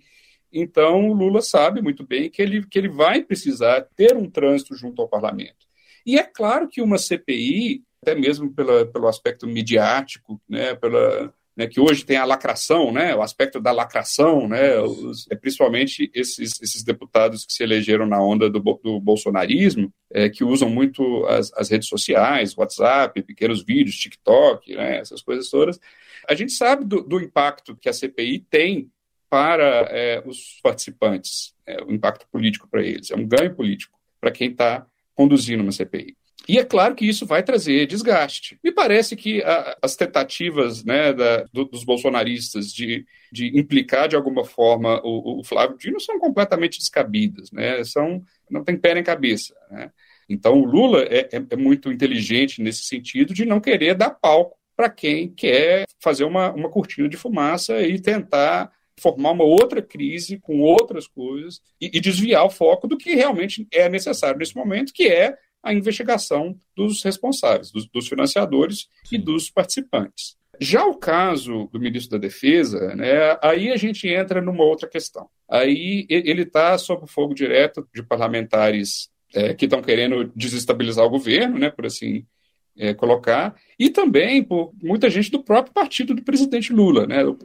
Então, 0.54 1.10
o 1.10 1.12
Lula 1.12 1.42
sabe 1.42 1.82
muito 1.82 2.06
bem 2.06 2.30
que 2.30 2.40
ele, 2.40 2.64
que 2.64 2.78
ele 2.78 2.88
vai 2.88 3.22
precisar 3.24 3.88
ter 3.96 4.16
um 4.16 4.30
trânsito 4.30 4.76
junto 4.76 5.02
ao 5.02 5.08
parlamento. 5.08 5.66
E 6.06 6.16
é 6.16 6.22
claro 6.22 6.68
que 6.68 6.80
uma 6.80 6.96
CPI, 6.96 7.82
até 8.00 8.14
mesmo 8.14 8.52
pela, 8.54 8.86
pelo 8.86 9.08
aspecto 9.08 9.48
midiático, 9.48 10.40
né, 10.48 10.76
pela, 10.76 11.34
né, 11.56 11.66
que 11.66 11.80
hoje 11.80 12.04
tem 12.04 12.16
a 12.16 12.24
lacração, 12.24 12.92
né, 12.92 13.16
o 13.16 13.22
aspecto 13.22 13.60
da 13.60 13.72
lacração, 13.72 14.46
né, 14.46 14.78
os, 14.78 15.26
é 15.28 15.34
principalmente 15.34 16.08
esses, 16.14 16.60
esses 16.62 16.84
deputados 16.84 17.44
que 17.44 17.52
se 17.52 17.64
elegeram 17.64 18.06
na 18.06 18.22
onda 18.22 18.48
do, 18.48 18.60
do 18.60 19.00
bolsonarismo, 19.00 19.92
é, 20.12 20.28
que 20.28 20.44
usam 20.44 20.68
muito 20.68 21.26
as, 21.26 21.52
as, 21.54 21.68
redes 21.68 21.88
sociais, 21.88 22.56
WhatsApp, 22.56 23.22
pequenos 23.22 23.64
vídeos, 23.64 23.96
TikTok, 23.96 24.76
né, 24.76 24.98
essas 24.98 25.20
coisas 25.20 25.50
todas. 25.50 25.80
A 26.28 26.34
gente 26.34 26.52
sabe 26.52 26.84
do, 26.84 27.02
do 27.02 27.20
impacto 27.20 27.76
que 27.76 27.88
a 27.88 27.92
CPI 27.92 28.38
tem 28.48 28.90
para 29.34 29.88
é, 29.90 30.22
os 30.24 30.60
participantes, 30.62 31.52
é, 31.66 31.82
o 31.82 31.90
impacto 31.90 32.24
político 32.30 32.68
para 32.70 32.84
eles, 32.84 33.10
é 33.10 33.16
um 33.16 33.26
ganho 33.26 33.52
político 33.52 33.98
para 34.20 34.30
quem 34.30 34.52
está 34.52 34.86
conduzindo 35.12 35.60
uma 35.60 35.72
CPI. 35.72 36.16
E 36.48 36.56
é 36.56 36.64
claro 36.64 36.94
que 36.94 37.04
isso 37.04 37.26
vai 37.26 37.42
trazer 37.42 37.84
desgaste. 37.88 38.56
Me 38.62 38.70
parece 38.70 39.16
que 39.16 39.42
a, 39.42 39.76
as 39.82 39.96
tentativas 39.96 40.84
né, 40.84 41.12
da, 41.12 41.48
do, 41.52 41.64
dos 41.64 41.82
bolsonaristas 41.82 42.72
de, 42.72 43.04
de, 43.32 43.58
implicar 43.58 44.06
de 44.06 44.14
alguma 44.14 44.44
forma 44.44 45.00
o, 45.02 45.40
o, 45.40 45.42
Flávio 45.42 45.76
Dino 45.76 45.98
são 45.98 46.16
completamente 46.20 46.78
descabidas, 46.78 47.50
né? 47.50 47.82
São, 47.82 48.22
não 48.48 48.62
tem 48.62 48.76
pé 48.76 48.94
nem 48.94 49.02
cabeça. 49.02 49.52
Né? 49.68 49.90
Então 50.28 50.60
o 50.60 50.64
Lula 50.64 51.02
é, 51.10 51.28
é, 51.32 51.44
é 51.50 51.56
muito 51.56 51.90
inteligente 51.90 52.62
nesse 52.62 52.84
sentido 52.84 53.34
de 53.34 53.44
não 53.44 53.58
querer 53.58 53.96
dar 53.96 54.10
palco 54.10 54.56
para 54.76 54.88
quem 54.88 55.28
quer 55.28 55.86
fazer 55.98 56.22
uma, 56.22 56.52
uma 56.52 56.70
cortina 56.70 57.08
de 57.08 57.16
fumaça 57.16 57.82
e 57.82 57.98
tentar 57.98 58.70
formar 58.98 59.32
uma 59.32 59.44
outra 59.44 59.82
crise 59.82 60.38
com 60.38 60.60
outras 60.60 61.06
coisas 61.06 61.60
e, 61.80 61.90
e, 61.94 62.00
desviar 62.00 62.44
o 62.44 62.50
foco 62.50 62.86
do 62.86 62.96
que 62.96 63.14
realmente 63.14 63.66
é 63.72 63.88
necessário 63.88 64.38
nesse 64.38 64.56
momento, 64.56 64.92
que 64.92 65.08
é 65.08 65.36
a 65.62 65.72
investigação 65.72 66.56
dos 66.76 67.02
responsáveis, 67.02 67.70
dos, 67.70 67.88
dos 67.88 68.06
financiadores 68.06 68.88
Sim. 69.04 69.16
e 69.16 69.18
dos 69.18 69.50
participantes. 69.50 70.36
Já 70.60 70.84
o 70.86 70.94
caso 70.94 71.68
do 71.72 71.80
ministro 71.80 72.12
da 72.12 72.18
Defesa, 72.18 72.94
né, 72.94 73.36
aí 73.42 73.72
a 73.72 73.76
gente 73.76 74.06
entra 74.06 74.40
numa 74.40 74.62
outra 74.62 74.88
questão. 74.88 75.28
Aí 75.50 76.06
ele 76.08 76.42
está 76.42 76.78
sob 76.78 77.04
o 77.04 77.08
fogo 77.08 77.34
direto 77.34 77.86
de 77.92 78.02
parlamentares 78.02 79.08
é, 79.34 79.52
que 79.52 79.64
estão 79.64 79.82
querendo 79.82 80.30
desestabilizar 80.36 81.04
o 81.04 81.10
governo, 81.10 81.58
né, 81.58 81.70
por 81.70 81.86
assim 81.86 82.24
é, 82.76 82.92
colocar, 82.92 83.54
e 83.78 83.90
também 83.90 84.42
por 84.42 84.72
muita 84.82 85.08
gente 85.08 85.30
do 85.30 85.42
próprio 85.42 85.72
partido 85.72 86.14
do 86.14 86.22
presidente 86.22 86.72
Lula, 86.72 87.06
né, 87.06 87.22
do, 87.22 87.36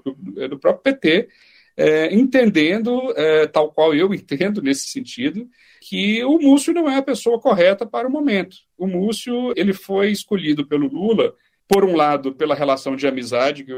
do 0.49 0.59
próprio 0.59 0.83
PT, 0.83 1.29
é, 1.77 2.13
entendendo, 2.13 3.13
é, 3.15 3.47
tal 3.47 3.71
qual 3.71 3.95
eu 3.95 4.13
entendo 4.13 4.61
nesse 4.61 4.89
sentido, 4.89 5.47
que 5.81 6.23
o 6.25 6.37
Múcio 6.37 6.73
não 6.73 6.89
é 6.89 6.97
a 6.97 7.01
pessoa 7.01 7.39
correta 7.39 7.85
para 7.85 8.07
o 8.07 8.11
momento. 8.11 8.57
O 8.77 8.85
Múcio 8.85 9.53
ele 9.55 9.71
foi 9.71 10.11
escolhido 10.11 10.67
pelo 10.67 10.87
Lula, 10.87 11.33
por 11.67 11.85
um 11.85 11.95
lado, 11.95 12.33
pela 12.33 12.53
relação 12.53 12.95
de 12.95 13.07
amizade 13.07 13.63
que 13.63 13.71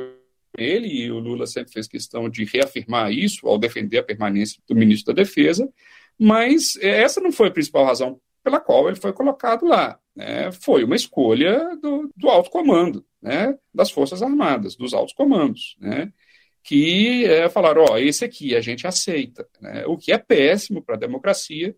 ele 0.57 0.87
e 0.87 1.11
o 1.11 1.19
Lula 1.19 1.45
sempre 1.45 1.71
fez 1.71 1.87
questão 1.87 2.27
de 2.27 2.43
reafirmar 2.43 3.11
isso 3.11 3.47
ao 3.47 3.57
defender 3.57 3.99
a 3.99 4.03
permanência 4.03 4.59
do 4.67 4.75
ministro 4.75 5.13
da 5.13 5.21
Defesa, 5.21 5.69
mas 6.17 6.77
essa 6.81 7.21
não 7.21 7.31
foi 7.31 7.47
a 7.47 7.51
principal 7.51 7.85
razão 7.85 8.19
pela 8.43 8.59
qual 8.59 8.87
ele 8.87 8.95
foi 8.95 9.13
colocado 9.13 9.65
lá. 9.65 9.99
Né? 10.15 10.51
Foi 10.51 10.83
uma 10.83 10.95
escolha 10.95 11.75
do, 11.81 12.09
do 12.15 12.29
alto 12.29 12.49
comando, 12.49 13.05
né? 13.21 13.57
das 13.73 13.91
Forças 13.91 14.21
Armadas, 14.21 14.75
dos 14.75 14.93
altos 14.93 15.13
comandos. 15.13 15.75
Né? 15.79 16.11
que 16.63 17.25
é, 17.25 17.49
falaram: 17.49 17.85
ó, 17.89 17.97
esse 17.97 18.23
aqui 18.23 18.55
a 18.55 18.61
gente 18.61 18.85
aceita, 18.85 19.47
né? 19.59 19.85
o 19.85 19.97
que 19.97 20.11
é 20.11 20.17
péssimo 20.17 20.81
para 20.81 20.95
a 20.95 20.99
democracia. 20.99 21.75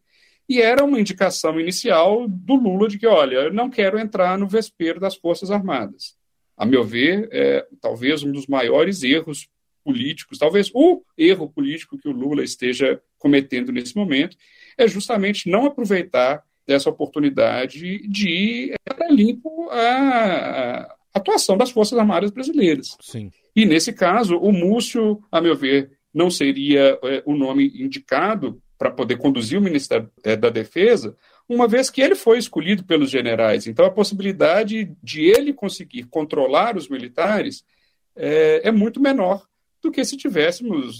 E 0.48 0.62
era 0.62 0.84
uma 0.84 1.00
indicação 1.00 1.58
inicial 1.58 2.28
do 2.28 2.56
Lula 2.56 2.90
de 2.90 3.00
que, 3.00 3.08
olha, 3.08 3.36
eu 3.36 3.54
não 3.54 3.70
quero 3.70 3.98
entrar 3.98 4.38
no 4.38 4.48
vespeiro 4.48 5.00
das 5.00 5.16
Forças 5.16 5.50
Armadas. 5.50 6.18
A 6.58 6.66
meu 6.66 6.84
ver, 6.84 7.30
é 7.32 7.66
talvez 7.80 8.24
um 8.24 8.32
dos 8.32 8.46
maiores 8.46 9.04
erros 9.04 9.48
políticos, 9.86 10.38
talvez 10.38 10.70
o 10.74 11.02
erro 11.18 11.50
político 11.50 11.98
que 11.98 12.10
o 12.10 12.12
Lula 12.12 12.44
esteja 12.44 13.02
cometendo 13.18 13.72
nesse 13.72 13.96
momento, 13.96 14.36
é 14.78 14.86
justamente 14.86 15.50
não 15.50 15.66
aproveitar 15.66 16.44
dessa 16.68 16.90
oportunidade 16.90 18.08
de 18.08 18.74
limpo 19.10 19.70
a, 19.70 20.96
atuação 21.14 21.56
das 21.58 21.72
Forças 21.72 21.98
Armadas 21.98 22.32
brasileiras. 22.32 22.98
Sim. 23.00 23.30
E, 23.56 23.66
nesse 23.66 23.94
caso, 23.94 24.38
o 24.38 24.52
Múcio, 24.52 25.24
a 25.32 25.40
meu 25.40 25.56
ver, 25.56 25.92
não 26.14 26.30
seria 26.30 26.98
é, 27.04 27.24
o 27.26 27.36
nome 27.36 27.72
indicado 27.76 28.62
para 28.78 28.90
poder 28.90 29.18
conduzir 29.18 29.60
o 29.60 29.62
Ministério 29.62 30.10
é, 30.24 30.36
da 30.36 30.50
Defesa, 30.50 31.16
uma 31.48 31.68
vez 31.68 31.90
que 31.90 32.02
ele 32.02 32.16
foi 32.16 32.38
escolhido 32.38 32.84
pelos 32.84 33.10
generais. 33.10 33.68
Então, 33.68 33.86
a 33.86 33.92
possibilidade 33.92 34.92
de 35.04 35.22
ele 35.22 35.54
conseguir 35.54 36.04
controlar 36.06 36.76
os 36.76 36.90
militares 36.90 37.64
é, 38.16 38.62
é 38.68 38.72
muito 38.72 39.00
menor 39.00 39.46
do 39.82 39.92
que 39.92 40.04
se 40.04 40.16
tivéssemos 40.16 41.00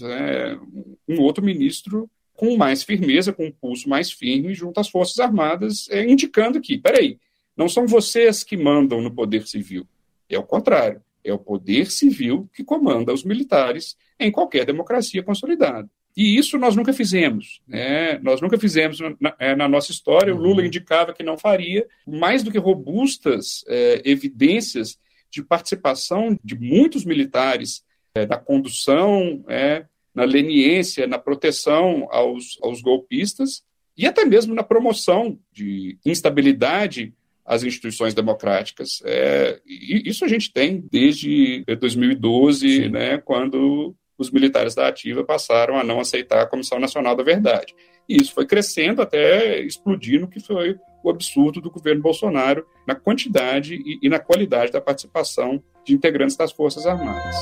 um 1.08 1.20
outro 1.20 1.42
ministro 1.42 2.08
com 2.34 2.56
mais 2.56 2.82
firmeza, 2.82 3.32
com 3.32 3.46
um 3.46 3.52
pulso 3.52 3.88
mais 3.88 4.10
firme 4.10 4.54
junto 4.54 4.80
às 4.80 4.88
Forças 4.88 5.18
Armadas, 5.18 5.88
é, 5.90 6.04
indicando 6.04 6.60
que, 6.60 6.76
peraí, 6.78 7.18
não 7.56 7.68
são 7.68 7.86
vocês 7.86 8.42
que 8.42 8.56
mandam 8.56 9.00
no 9.00 9.14
poder 9.14 9.46
civil, 9.46 9.86
é 10.28 10.38
o 10.38 10.42
contrário. 10.42 11.00
É 11.22 11.32
o 11.32 11.38
poder 11.38 11.90
civil 11.90 12.50
que 12.54 12.62
comanda 12.62 13.12
os 13.12 13.24
militares 13.24 13.96
em 14.20 14.30
qualquer 14.30 14.66
democracia 14.66 15.22
consolidada. 15.22 15.88
E 16.16 16.36
isso 16.36 16.58
nós 16.58 16.76
nunca 16.76 16.92
fizemos. 16.92 17.62
Né? 17.66 18.18
Nós 18.18 18.40
nunca 18.40 18.58
fizemos 18.58 18.98
na, 19.18 19.34
é, 19.38 19.56
na 19.56 19.66
nossa 19.66 19.90
história. 19.90 20.34
O 20.34 20.38
Lula 20.38 20.60
uhum. 20.60 20.66
indicava 20.66 21.14
que 21.14 21.22
não 21.22 21.38
faria. 21.38 21.86
Mais 22.06 22.42
do 22.42 22.52
que 22.52 22.58
robustas 22.58 23.64
é, 23.66 24.02
evidências 24.04 24.98
de 25.30 25.42
participação 25.42 26.38
de 26.44 26.54
muitos 26.54 27.04
militares 27.04 27.82
é, 28.14 28.26
na 28.26 28.36
condução, 28.36 29.44
é, 29.48 29.86
na 30.14 30.24
leniência, 30.24 31.06
na 31.06 31.18
proteção 31.18 32.06
aos, 32.10 32.58
aos 32.62 32.80
golpistas 32.80 33.62
e 33.96 34.06
até 34.06 34.24
mesmo 34.24 34.54
na 34.54 34.62
promoção 34.62 35.38
de 35.52 35.98
instabilidade 36.04 37.12
as 37.44 37.62
instituições 37.62 38.14
democráticas. 38.14 39.02
É, 39.04 39.60
isso 39.66 40.24
a 40.24 40.28
gente 40.28 40.52
tem 40.52 40.82
desde 40.90 41.62
2012, 41.78 42.68
Sim. 42.68 42.88
né, 42.88 43.18
quando 43.18 43.94
os 44.16 44.30
militares 44.30 44.74
da 44.74 44.88
ativa 44.88 45.24
passaram 45.24 45.76
a 45.76 45.84
não 45.84 46.00
aceitar 46.00 46.42
a 46.42 46.46
Comissão 46.46 46.78
Nacional 46.78 47.14
da 47.14 47.22
Verdade. 47.22 47.74
E 48.08 48.16
isso 48.16 48.32
foi 48.32 48.46
crescendo 48.46 49.02
até 49.02 49.60
explodir 49.60 50.20
no 50.20 50.28
que 50.28 50.40
foi 50.40 50.76
o 51.02 51.10
absurdo 51.10 51.60
do 51.60 51.70
governo 51.70 52.02
Bolsonaro 52.02 52.66
na 52.86 52.94
quantidade 52.94 53.74
e, 53.74 53.98
e 54.02 54.08
na 54.08 54.18
qualidade 54.18 54.72
da 54.72 54.80
participação 54.80 55.62
de 55.84 55.92
integrantes 55.92 56.36
das 56.36 56.52
Forças 56.52 56.86
Armadas. 56.86 57.36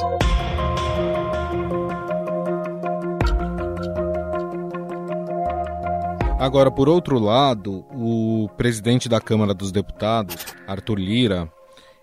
Agora, 6.42 6.72
por 6.72 6.88
outro 6.88 7.20
lado, 7.20 7.84
o 7.92 8.48
presidente 8.56 9.08
da 9.08 9.20
Câmara 9.20 9.54
dos 9.54 9.70
Deputados, 9.70 10.34
Arthur 10.66 10.98
Lira, 10.98 11.48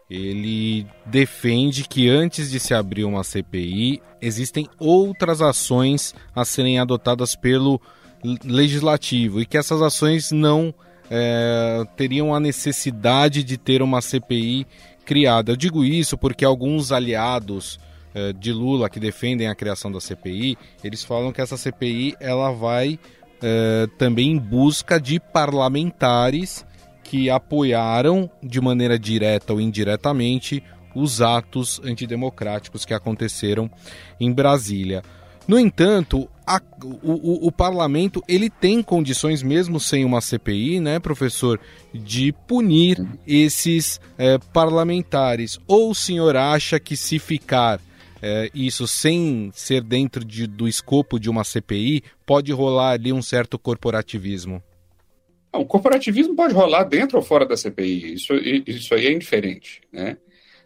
ele 0.09 0.87
defende 1.05 1.83
que 1.85 2.07
antes 2.07 2.49
de 2.49 2.57
se 2.57 2.73
abrir 2.73 3.03
uma 3.03 3.21
CPI, 3.21 4.01
existem 4.21 4.65
outras 4.79 5.41
ações 5.41 6.15
a 6.33 6.45
serem 6.45 6.79
adotadas 6.79 7.35
pelo 7.35 7.81
legislativo 8.45 9.41
e 9.41 9.45
que 9.45 9.57
essas 9.57 9.81
ações 9.81 10.31
não 10.31 10.73
é, 11.11 11.83
teriam 11.97 12.33
a 12.33 12.39
necessidade 12.39 13.43
de 13.43 13.57
ter 13.57 13.81
uma 13.81 13.99
CPI 13.99 14.65
criada. 15.03 15.51
Eu 15.51 15.57
digo 15.57 15.83
isso 15.83 16.17
porque 16.17 16.45
alguns 16.45 16.93
aliados 16.93 17.77
é, 18.15 18.31
de 18.31 18.53
Lula 18.53 18.89
que 18.89 19.01
defendem 19.01 19.47
a 19.47 19.55
criação 19.55 19.91
da 19.91 19.99
CPI, 19.99 20.57
eles 20.81 21.03
falam 21.03 21.33
que 21.33 21.41
essa 21.41 21.57
CPI 21.57 22.15
ela 22.19 22.51
vai 22.51 22.97
uh, 23.39 23.87
também 23.97 24.31
em 24.31 24.37
busca 24.37 24.99
de 24.99 25.19
parlamentares 25.19 26.65
que 27.03 27.29
apoiaram 27.29 28.29
de 28.41 28.61
maneira 28.61 28.99
direta 28.99 29.53
ou 29.53 29.59
indiretamente 29.59 30.63
os 30.93 31.21
atos 31.21 31.81
antidemocráticos 31.83 32.85
que 32.85 32.93
aconteceram 32.93 33.69
em 34.19 34.31
Brasília. 34.31 35.03
No 35.47 35.57
entanto, 35.57 36.29
a, 36.45 36.61
o, 36.83 37.11
o, 37.11 37.47
o, 37.47 37.51
parlamento 37.51 38.23
ele 38.27 38.51
tem 38.51 38.83
condições, 38.83 39.41
mesmo 39.41 39.79
sem 39.79 40.05
uma 40.05 40.21
CPI, 40.21 40.79
né, 40.79 40.99
professor, 40.99 41.59
de 41.91 42.31
punir 42.47 43.03
esses 43.25 43.99
é, 44.15 44.37
parlamentares. 44.53 45.59
Ou 45.67 45.89
o 45.89 45.95
senhor 45.95 46.35
acha 46.35 46.79
que 46.79 46.95
se 46.95 47.17
ficar 47.17 47.79
é, 48.21 48.49
isso 48.53 48.87
sem 48.87 49.51
ser 49.53 49.81
dentro 49.81 50.23
de, 50.23 50.47
do 50.47 50.67
escopo 50.67 51.19
de 51.19 51.29
uma 51.29 51.43
CPI, 51.43 52.03
pode 52.25 52.51
rolar 52.51 52.91
ali 52.91 53.13
um 53.13 53.21
certo 53.21 53.57
corporativismo? 53.57 54.61
Não, 55.53 55.61
o 55.61 55.65
corporativismo 55.65 56.35
pode 56.35 56.53
rolar 56.53 56.83
dentro 56.83 57.17
ou 57.17 57.23
fora 57.23 57.45
da 57.45 57.57
CPI, 57.57 58.13
isso, 58.13 58.33
isso 58.35 58.93
aí 58.93 59.07
é 59.07 59.11
indiferente. 59.11 59.81
Né? 59.91 60.17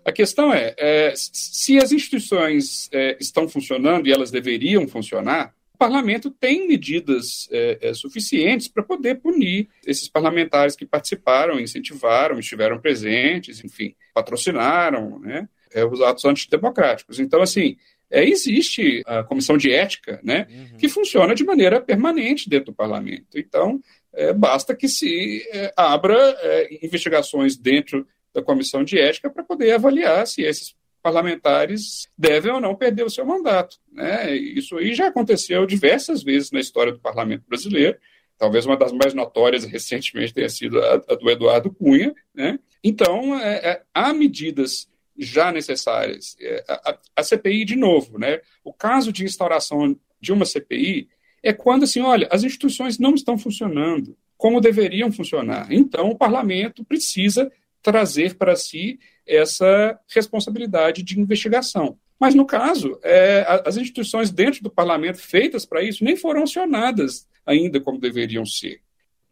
A 0.06 0.12
questão 0.12 0.54
é, 0.54 0.76
é 0.78 1.14
se 1.16 1.78
as 1.78 1.92
instituições 1.92 2.90
é, 2.92 3.18
estão 3.20 3.48
funcionando 3.48 4.08
e 4.08 4.12
elas 4.12 4.32
deveriam 4.32 4.88
funcionar, 4.88 5.54
o 5.74 5.78
parlamento 5.78 6.30
tem 6.30 6.68
medidas 6.68 7.48
é, 7.52 7.90
é 7.90 7.94
suficientes 7.94 8.68
para 8.68 8.84
poder 8.84 9.16
punir 9.16 9.70
esses 9.86 10.08
parlamentares 10.10 10.76
que 10.76 10.86
participaram, 10.86 11.60
incentivaram, 11.60 12.38
estiveram 12.38 12.80
presentes, 12.80 13.64
enfim, 13.64 13.96
patrocinaram, 14.14 15.20
né? 15.20 15.48
É, 15.74 15.86
os 15.86 16.02
atos 16.02 16.26
antidemocráticos. 16.26 17.20
Então, 17.20 17.42
assim, 17.42 17.78
é, 18.10 18.24
existe 18.28 19.02
a 19.06 19.24
comissão 19.24 19.58
de 19.58 19.72
ética, 19.72 20.20
né, 20.24 20.48
uhum. 20.50 20.78
que 20.78 20.88
funciona 20.88 21.34
de 21.34 21.44
maneira 21.44 21.82
permanente 21.82 22.50
dentro 22.50 22.68
do 22.68 22.76
parlamento. 22.76 23.38
Então, 23.38 23.82
é, 24.14 24.32
basta 24.32 24.76
que 24.76 24.88
se 24.88 25.42
é, 25.52 25.74
abra 25.76 26.16
é, 26.42 26.86
investigações 26.86 27.58
dentro 27.58 28.08
da 28.34 28.42
comissão 28.42 28.84
de 28.84 29.00
ética 29.00 29.30
para 29.30 29.44
poder 29.44 29.72
avaliar 29.72 30.26
se 30.28 30.44
esses 30.44 30.76
parlamentares 31.02 32.08
devem 32.18 32.52
ou 32.52 32.62
não 32.62 32.76
perder 32.76 33.04
o 33.04 33.10
seu 33.10 33.26
mandato. 33.26 33.78
Né? 33.92 34.36
Isso 34.36 34.78
aí 34.78 34.94
já 34.94 35.08
aconteceu 35.08 35.66
diversas 35.66 36.24
vezes 36.24 36.52
na 36.52 36.60
história 36.60 36.94
do 36.94 37.00
parlamento 37.00 37.44
brasileiro. 37.48 37.98
Talvez 38.38 38.66
uma 38.66 38.78
das 38.78 38.92
mais 38.94 39.14
notórias 39.14 39.66
recentemente 39.66 40.34
tenha 40.34 40.50
sido 40.50 40.80
a, 40.80 40.94
a 40.94 41.16
do 41.16 41.30
Eduardo 41.30 41.72
Cunha. 41.72 42.14
Né? 42.34 42.58
Então, 42.84 43.38
é, 43.40 43.56
é, 43.56 43.82
há 43.94 44.14
medidas 44.14 44.88
já 45.18 45.52
necessárias. 45.52 46.36
É, 46.40 46.64
a, 46.68 46.98
a, 47.18 47.24
CPI, 47.24 47.66
de 47.66 47.76
novo, 47.76 48.18
né? 48.18 48.42
o 48.64 48.74
caso 48.74 49.12
de 49.12 49.24
instauração 49.24 49.96
de 50.20 50.32
uma 50.32 50.46
CPI 50.46 51.08
é 51.42 51.54
quando, 51.54 51.84
assim, 51.84 52.02
olha, 52.02 52.28
as 52.32 52.44
instituições 52.44 52.98
não 52.98 53.14
estão 53.14 53.38
funcionando 53.38 54.18
como 54.38 54.62
deveriam 54.62 55.12
funcionar. 55.12 55.72
Então, 55.72 56.10
o 56.10 56.18
parlamento 56.18 56.84
precisa 56.84 57.52
trazer 57.82 58.36
para 58.36 58.56
si 58.56 59.00
essa 59.26 60.00
responsabilidade 60.14 61.04
de 61.04 61.20
investigação. 61.20 61.98
Mas, 62.20 62.34
no 62.34 62.46
caso, 62.46 62.98
é, 63.04 63.46
as 63.66 63.78
instituições 63.78 64.32
dentro 64.32 64.64
do 64.64 64.70
parlamento 64.70 65.20
feitas 65.20 65.66
para 65.66 65.84
isso 65.84 66.04
nem 66.04 66.16
foram 66.16 66.44
acionadas 66.44 67.28
ainda 67.46 67.80
como 67.82 68.00
deveriam 68.00 68.46
ser. 68.46 68.82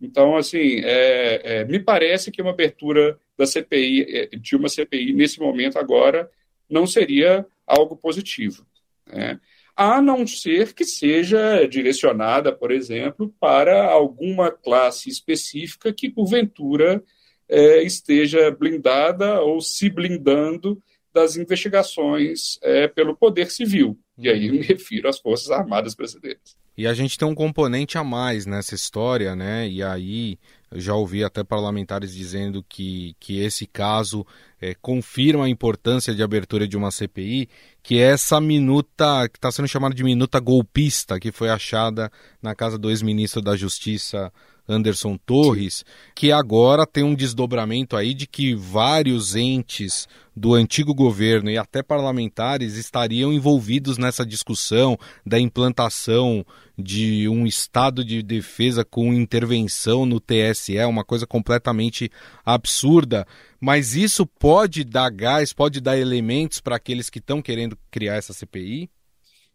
Então, 0.01 0.35
assim, 0.35 0.81
é, 0.83 1.41
é, 1.43 1.65
me 1.65 1.79
parece 1.79 2.31
que 2.31 2.41
uma 2.41 2.51
abertura 2.51 3.19
da 3.37 3.45
CPI, 3.45 4.05
é, 4.09 4.25
de 4.35 4.55
uma 4.55 4.67
CPI 4.67 5.13
nesse 5.13 5.39
momento 5.39 5.77
agora, 5.77 6.29
não 6.69 6.87
seria 6.87 7.45
algo 7.67 7.95
positivo. 7.95 8.65
Né? 9.05 9.39
A 9.75 10.01
não 10.01 10.25
ser 10.25 10.73
que 10.73 10.83
seja 10.83 11.67
direcionada, 11.67 12.51
por 12.51 12.71
exemplo, 12.71 13.33
para 13.39 13.91
alguma 13.91 14.51
classe 14.51 15.09
específica 15.09 15.93
que, 15.93 16.09
porventura, 16.09 17.03
é, 17.47 17.83
esteja 17.83 18.49
blindada 18.49 19.41
ou 19.41 19.61
se 19.61 19.89
blindando 19.89 20.81
das 21.13 21.35
investigações 21.35 22.57
é, 22.63 22.87
pelo 22.87 23.15
Poder 23.15 23.51
Civil. 23.51 23.97
E 24.17 24.29
aí 24.29 24.49
me 24.49 24.61
refiro 24.61 25.09
às 25.09 25.19
Forças 25.19 25.51
Armadas 25.51 25.93
Brasileiras. 25.93 26.60
E 26.77 26.87
a 26.87 26.93
gente 26.93 27.17
tem 27.17 27.27
um 27.27 27.35
componente 27.35 27.97
a 27.97 28.03
mais 28.03 28.45
nessa 28.45 28.73
história, 28.73 29.35
né? 29.35 29.67
E 29.67 29.83
aí 29.83 30.39
já 30.73 30.95
ouvi 30.95 31.23
até 31.23 31.43
parlamentares 31.43 32.13
dizendo 32.13 32.63
que, 32.67 33.15
que 33.19 33.39
esse 33.39 33.67
caso 33.67 34.25
é, 34.61 34.73
confirma 34.81 35.45
a 35.45 35.49
importância 35.49 36.15
de 36.15 36.23
abertura 36.23 36.65
de 36.65 36.77
uma 36.77 36.91
CPI, 36.91 37.49
que 37.83 37.99
é 37.99 38.11
essa 38.11 38.39
minuta, 38.39 39.27
que 39.27 39.37
está 39.37 39.51
sendo 39.51 39.67
chamada 39.67 39.93
de 39.93 40.03
minuta 40.03 40.39
golpista, 40.39 41.19
que 41.19 41.31
foi 41.31 41.49
achada 41.49 42.09
na 42.41 42.55
casa 42.55 42.77
do 42.77 42.89
ex-ministro 42.89 43.41
da 43.41 43.55
Justiça 43.57 44.31
Anderson 44.71 45.17
Torres, 45.17 45.83
que 46.15 46.31
agora 46.31 46.85
tem 46.85 47.03
um 47.03 47.15
desdobramento 47.15 47.95
aí 47.95 48.13
de 48.13 48.25
que 48.25 48.55
vários 48.55 49.35
entes 49.35 50.07
do 50.35 50.53
antigo 50.53 50.93
governo 50.93 51.49
e 51.49 51.57
até 51.57 51.83
parlamentares 51.83 52.75
estariam 52.75 53.33
envolvidos 53.33 53.97
nessa 53.97 54.25
discussão 54.25 54.97
da 55.25 55.39
implantação 55.39 56.45
de 56.77 57.27
um 57.27 57.45
estado 57.45 58.03
de 58.03 58.23
defesa 58.23 58.83
com 58.83 59.13
intervenção 59.13 60.05
no 60.05 60.19
TSE, 60.19 60.77
uma 60.85 61.03
coisa 61.03 61.27
completamente 61.27 62.09
absurda. 62.45 63.27
Mas 63.59 63.95
isso 63.95 64.25
pode 64.25 64.83
dar 64.83 65.09
gás, 65.09 65.53
pode 65.53 65.81
dar 65.81 65.97
elementos 65.97 66.59
para 66.61 66.77
aqueles 66.77 67.09
que 67.09 67.19
estão 67.19 67.41
querendo 67.41 67.77
criar 67.91 68.15
essa 68.15 68.33
CPI? 68.33 68.89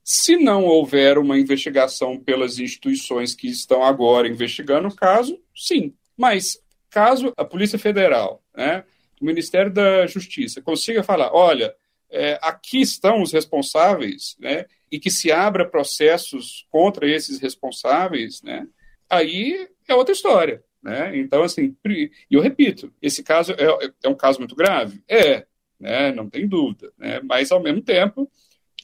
Se 0.08 0.36
não 0.36 0.64
houver 0.64 1.18
uma 1.18 1.36
investigação 1.36 2.16
pelas 2.16 2.60
instituições 2.60 3.34
que 3.34 3.48
estão 3.48 3.82
agora 3.82 4.28
investigando 4.28 4.86
o 4.86 4.94
caso, 4.94 5.36
sim. 5.52 5.92
Mas 6.16 6.62
caso 6.88 7.32
a 7.36 7.44
Polícia 7.44 7.76
Federal, 7.76 8.40
né, 8.56 8.84
o 9.20 9.24
Ministério 9.24 9.72
da 9.72 10.06
Justiça 10.06 10.62
consiga 10.62 11.02
falar, 11.02 11.34
olha, 11.34 11.74
é, 12.08 12.38
aqui 12.40 12.80
estão 12.80 13.20
os 13.20 13.32
responsáveis, 13.32 14.36
né, 14.38 14.66
e 14.92 15.00
que 15.00 15.10
se 15.10 15.32
abra 15.32 15.68
processos 15.68 16.64
contra 16.70 17.10
esses 17.10 17.40
responsáveis, 17.40 18.40
né, 18.42 18.64
aí 19.10 19.68
é 19.88 19.94
outra 19.96 20.14
história. 20.14 20.62
Né? 20.80 21.18
Então, 21.18 21.42
assim, 21.42 21.76
e 21.84 22.12
eu 22.30 22.40
repito, 22.40 22.92
esse 23.02 23.24
caso 23.24 23.54
é, 23.54 23.92
é 24.04 24.08
um 24.08 24.14
caso 24.14 24.38
muito 24.38 24.54
grave? 24.54 25.02
É, 25.08 25.44
né, 25.80 26.12
não 26.12 26.30
tem 26.30 26.46
dúvida, 26.46 26.92
né, 26.96 27.20
mas 27.24 27.50
ao 27.50 27.60
mesmo 27.60 27.82
tempo 27.82 28.30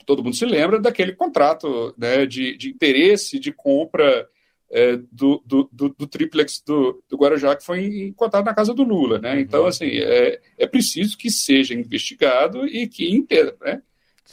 todo 0.04 0.22
mundo 0.22 0.36
se 0.36 0.46
lembra 0.46 0.80
daquele 0.80 1.12
contrato 1.12 1.94
né, 1.96 2.26
de, 2.26 2.56
de 2.56 2.70
interesse 2.70 3.38
de 3.38 3.52
compra 3.52 4.28
é, 4.72 4.96
do, 5.10 5.42
do, 5.44 5.68
do, 5.70 5.88
do, 5.90 6.06
triplex 6.06 6.62
do, 6.66 7.02
do 7.08 7.16
Guarujá 7.16 7.54
que 7.54 7.64
foi 7.64 8.06
encontrado 8.06 8.46
na 8.46 8.54
casa 8.54 8.72
do 8.72 8.82
Lula. 8.82 9.18
Né? 9.18 9.34
Uhum. 9.34 9.40
Então, 9.40 9.66
assim, 9.66 9.86
é, 9.86 10.40
é 10.58 10.66
preciso 10.66 11.16
que 11.16 11.30
seja 11.30 11.74
investigado 11.74 12.66
e 12.66 12.88
que 12.88 13.14
entenda. 13.14 13.54
Né? 13.60 13.82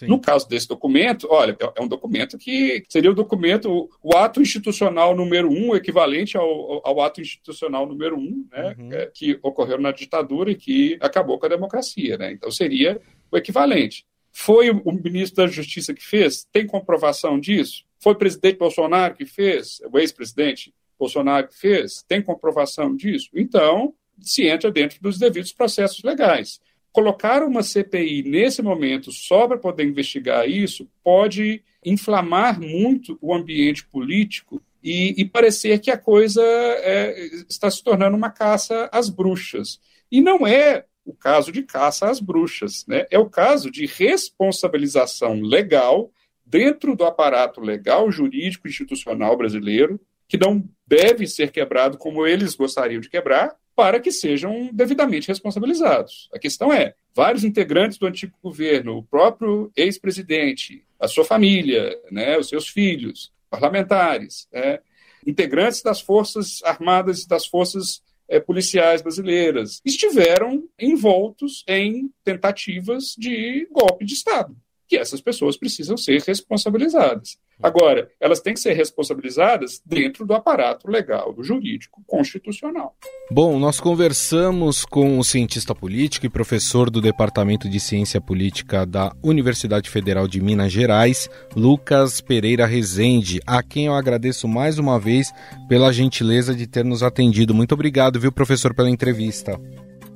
No 0.04 0.20
caso 0.20 0.48
desse 0.48 0.68
documento, 0.68 1.28
olha, 1.30 1.58
é, 1.60 1.74
é 1.76 1.82
um 1.82 1.88
documento 1.88 2.38
que 2.38 2.84
seria 2.88 3.12
o 3.12 3.16
documento, 3.16 3.90
o 4.02 4.16
ato 4.16 4.42
institucional 4.42 5.16
número 5.16 5.50
um, 5.50 5.76
equivalente 5.76 6.38
ao, 6.38 6.88
ao 6.88 7.02
ato 7.02 7.20
institucional 7.20 7.86
número 7.86 8.18
um, 8.18 8.48
né, 8.52 8.76
uhum. 8.78 8.94
É, 8.94 9.12
que 9.14 9.38
ocorreu 9.42 9.80
na 9.80 9.92
ditadura 9.92 10.52
e 10.52 10.56
que 10.56 10.98
acabou 11.02 11.38
com 11.38 11.48
a 11.48 11.50
democracia. 11.50 12.18
Né? 12.18 12.32
Então, 12.32 12.50
seria 12.50 13.02
o 13.32 13.38
equivalente. 13.38 14.06
Foi 14.42 14.70
o 14.70 14.92
ministro 14.94 15.44
da 15.44 15.52
Justiça 15.52 15.94
que 15.94 16.06
fez? 16.06 16.48
Tem 16.50 16.66
comprovação 16.66 17.38
disso? 17.38 17.84
Foi 18.00 18.14
o 18.14 18.18
presidente 18.18 18.58
Bolsonaro 18.58 19.14
que 19.14 19.26
fez? 19.26 19.82
O 19.92 20.00
ex-presidente 20.00 20.74
Bolsonaro 20.98 21.50
que 21.50 21.58
fez? 21.60 22.06
Tem 22.08 22.22
comprovação 22.22 22.96
disso? 22.96 23.30
Então, 23.36 23.94
se 24.22 24.48
entra 24.48 24.72
dentro 24.72 24.98
dos 25.02 25.20
devidos 25.20 25.52
processos 25.52 26.02
legais. 26.04 26.62
Colocar 26.90 27.44
uma 27.44 27.62
CPI 27.62 28.24
nesse 28.24 28.62
momento 28.62 29.12
só 29.12 29.46
para 29.46 29.58
poder 29.58 29.84
investigar 29.84 30.50
isso 30.50 30.90
pode 31.04 31.62
inflamar 31.84 32.62
muito 32.62 33.20
o 33.22 33.34
ambiente 33.34 33.86
político 33.88 34.62
e, 34.82 35.16
e 35.18 35.26
parecer 35.26 35.80
que 35.80 35.92
a 35.92 35.98
coisa 35.98 36.42
é, 36.42 37.26
está 37.50 37.70
se 37.70 37.84
tornando 37.84 38.16
uma 38.16 38.30
caça 38.30 38.90
às 38.90 39.10
bruxas. 39.10 39.82
E 40.10 40.22
não 40.22 40.48
é 40.48 40.86
o 41.10 41.14
caso 41.14 41.52
de 41.52 41.64
caça 41.64 42.10
às 42.10 42.20
bruxas. 42.20 42.86
Né? 42.88 43.06
É 43.10 43.18
o 43.18 43.30
caso 43.30 43.72
de 43.72 43.86
responsabilização 43.86 45.42
legal 45.42 46.12
dentro 46.46 46.96
do 46.96 47.04
aparato 47.04 47.60
legal, 47.60 48.12
jurídico, 48.12 48.68
institucional 48.68 49.36
brasileiro, 49.36 50.00
que 50.28 50.38
não 50.38 50.64
deve 50.86 51.26
ser 51.26 51.52
quebrado 51.52 51.98
como 51.98 52.26
eles 52.26 52.56
gostariam 52.56 53.02
de 53.02 53.10
quebrar, 53.10 53.56
para 53.76 54.00
que 54.00 54.12
sejam 54.12 54.70
devidamente 54.74 55.30
responsabilizados. 55.30 56.30
A 56.34 56.38
questão 56.38 56.72
é: 56.72 56.94
vários 57.16 57.44
integrantes 57.44 57.98
do 57.98 58.06
antigo 58.06 58.38
governo, 58.44 58.98
o 58.98 59.04
próprio 59.04 59.72
ex-presidente, 59.76 60.84
a 61.00 61.08
sua 61.08 61.24
família, 61.24 61.98
né, 62.12 62.38
os 62.38 62.50
seus 62.50 62.68
filhos, 62.68 63.32
parlamentares, 63.50 64.48
né, 64.52 64.80
integrantes 65.26 65.82
das 65.82 66.02
Forças 66.02 66.62
Armadas 66.64 67.24
e 67.24 67.28
das 67.28 67.48
Forças 67.48 68.04
é, 68.30 68.40
policiais 68.40 69.02
brasileiras 69.02 69.82
estiveram 69.84 70.64
envoltos 70.80 71.64
em 71.68 72.12
tentativas 72.24 73.16
de 73.18 73.68
golpe 73.72 74.06
de 74.06 74.14
Estado, 74.14 74.56
que 74.90 74.98
essas 74.98 75.22
pessoas 75.22 75.56
precisam 75.56 75.96
ser 75.96 76.20
responsabilizadas. 76.24 77.38
Agora, 77.62 78.10
elas 78.20 78.40
têm 78.40 78.56
que 78.56 78.60
ser 78.60 78.74
responsabilizadas 78.74 79.80
dentro 79.86 80.26
do 80.26 80.34
aparato 80.34 80.90
legal, 80.90 81.32
do 81.32 81.44
jurídico, 81.44 82.02
constitucional. 82.08 82.96
Bom, 83.30 83.60
nós 83.60 83.80
conversamos 83.80 84.84
com 84.86 85.20
o 85.20 85.24
cientista 85.24 85.76
político 85.76 86.26
e 86.26 86.30
professor 86.30 86.90
do 86.90 87.00
Departamento 87.00 87.70
de 87.70 87.80
Ciência 87.80 88.20
Política 88.20 88.84
da 88.84 89.14
Universidade 89.22 89.90
Federal 89.92 90.28
de 90.28 90.42
Minas 90.42 90.72
Gerais, 90.72 91.30
Lucas 91.56 92.20
Pereira 92.20 92.66
Rezende, 92.66 93.40
a 93.46 93.62
quem 93.62 93.86
eu 93.86 93.94
agradeço 93.94 94.48
mais 94.48 94.80
uma 94.80 95.00
vez 95.00 95.32
pela 95.68 95.94
gentileza 95.94 96.56
de 96.56 96.66
ter 96.66 96.84
nos 96.84 97.04
atendido. 97.04 97.54
Muito 97.54 97.74
obrigado, 97.74 98.20
viu, 98.20 98.32
professor, 98.32 98.74
pela 98.74 98.90
entrevista. 98.90 99.60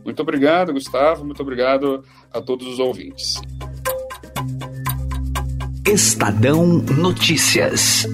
Muito 0.04 0.22
obrigado, 0.22 0.74
Gustavo. 0.74 1.24
Muito 1.24 1.42
obrigado 1.42 2.04
a 2.32 2.42
todos 2.42 2.68
os 2.68 2.80
ouvintes. 2.80 3.40
Estadão 5.94 6.84
Notícias. 6.98 8.06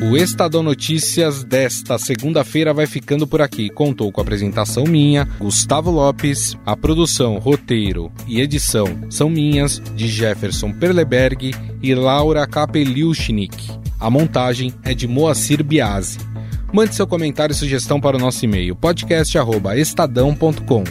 O 0.00 0.16
Estadão 0.16 0.62
Notícias 0.62 1.42
desta 1.42 1.98
segunda-feira 1.98 2.72
vai 2.72 2.86
ficando 2.86 3.26
por 3.26 3.42
aqui. 3.42 3.68
Contou 3.68 4.12
com 4.12 4.20
a 4.20 4.22
apresentação 4.22 4.84
minha, 4.84 5.24
Gustavo 5.40 5.90
Lopes, 5.90 6.56
a 6.64 6.76
produção, 6.76 7.38
roteiro 7.38 8.12
e 8.28 8.40
edição 8.40 8.86
são 9.10 9.28
minhas, 9.28 9.82
de 9.96 10.06
Jefferson 10.06 10.72
Perleberg 10.72 11.52
e 11.82 11.94
Laura 11.96 12.46
Kapeliushnik. 12.46 13.72
A 13.98 14.08
montagem 14.08 14.72
é 14.84 14.94
de 14.94 15.08
Moacir 15.08 15.64
Biasi. 15.64 16.18
Mande 16.72 16.94
seu 16.94 17.08
comentário 17.08 17.52
e 17.52 17.56
sugestão 17.56 18.00
para 18.00 18.16
o 18.16 18.20
nosso 18.20 18.44
e-mail 18.44 18.76
podcast@estadão.com. 18.76 20.84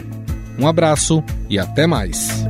Um 0.59 0.67
abraço 0.67 1.23
e 1.49 1.57
até 1.57 1.87
mais. 1.87 2.45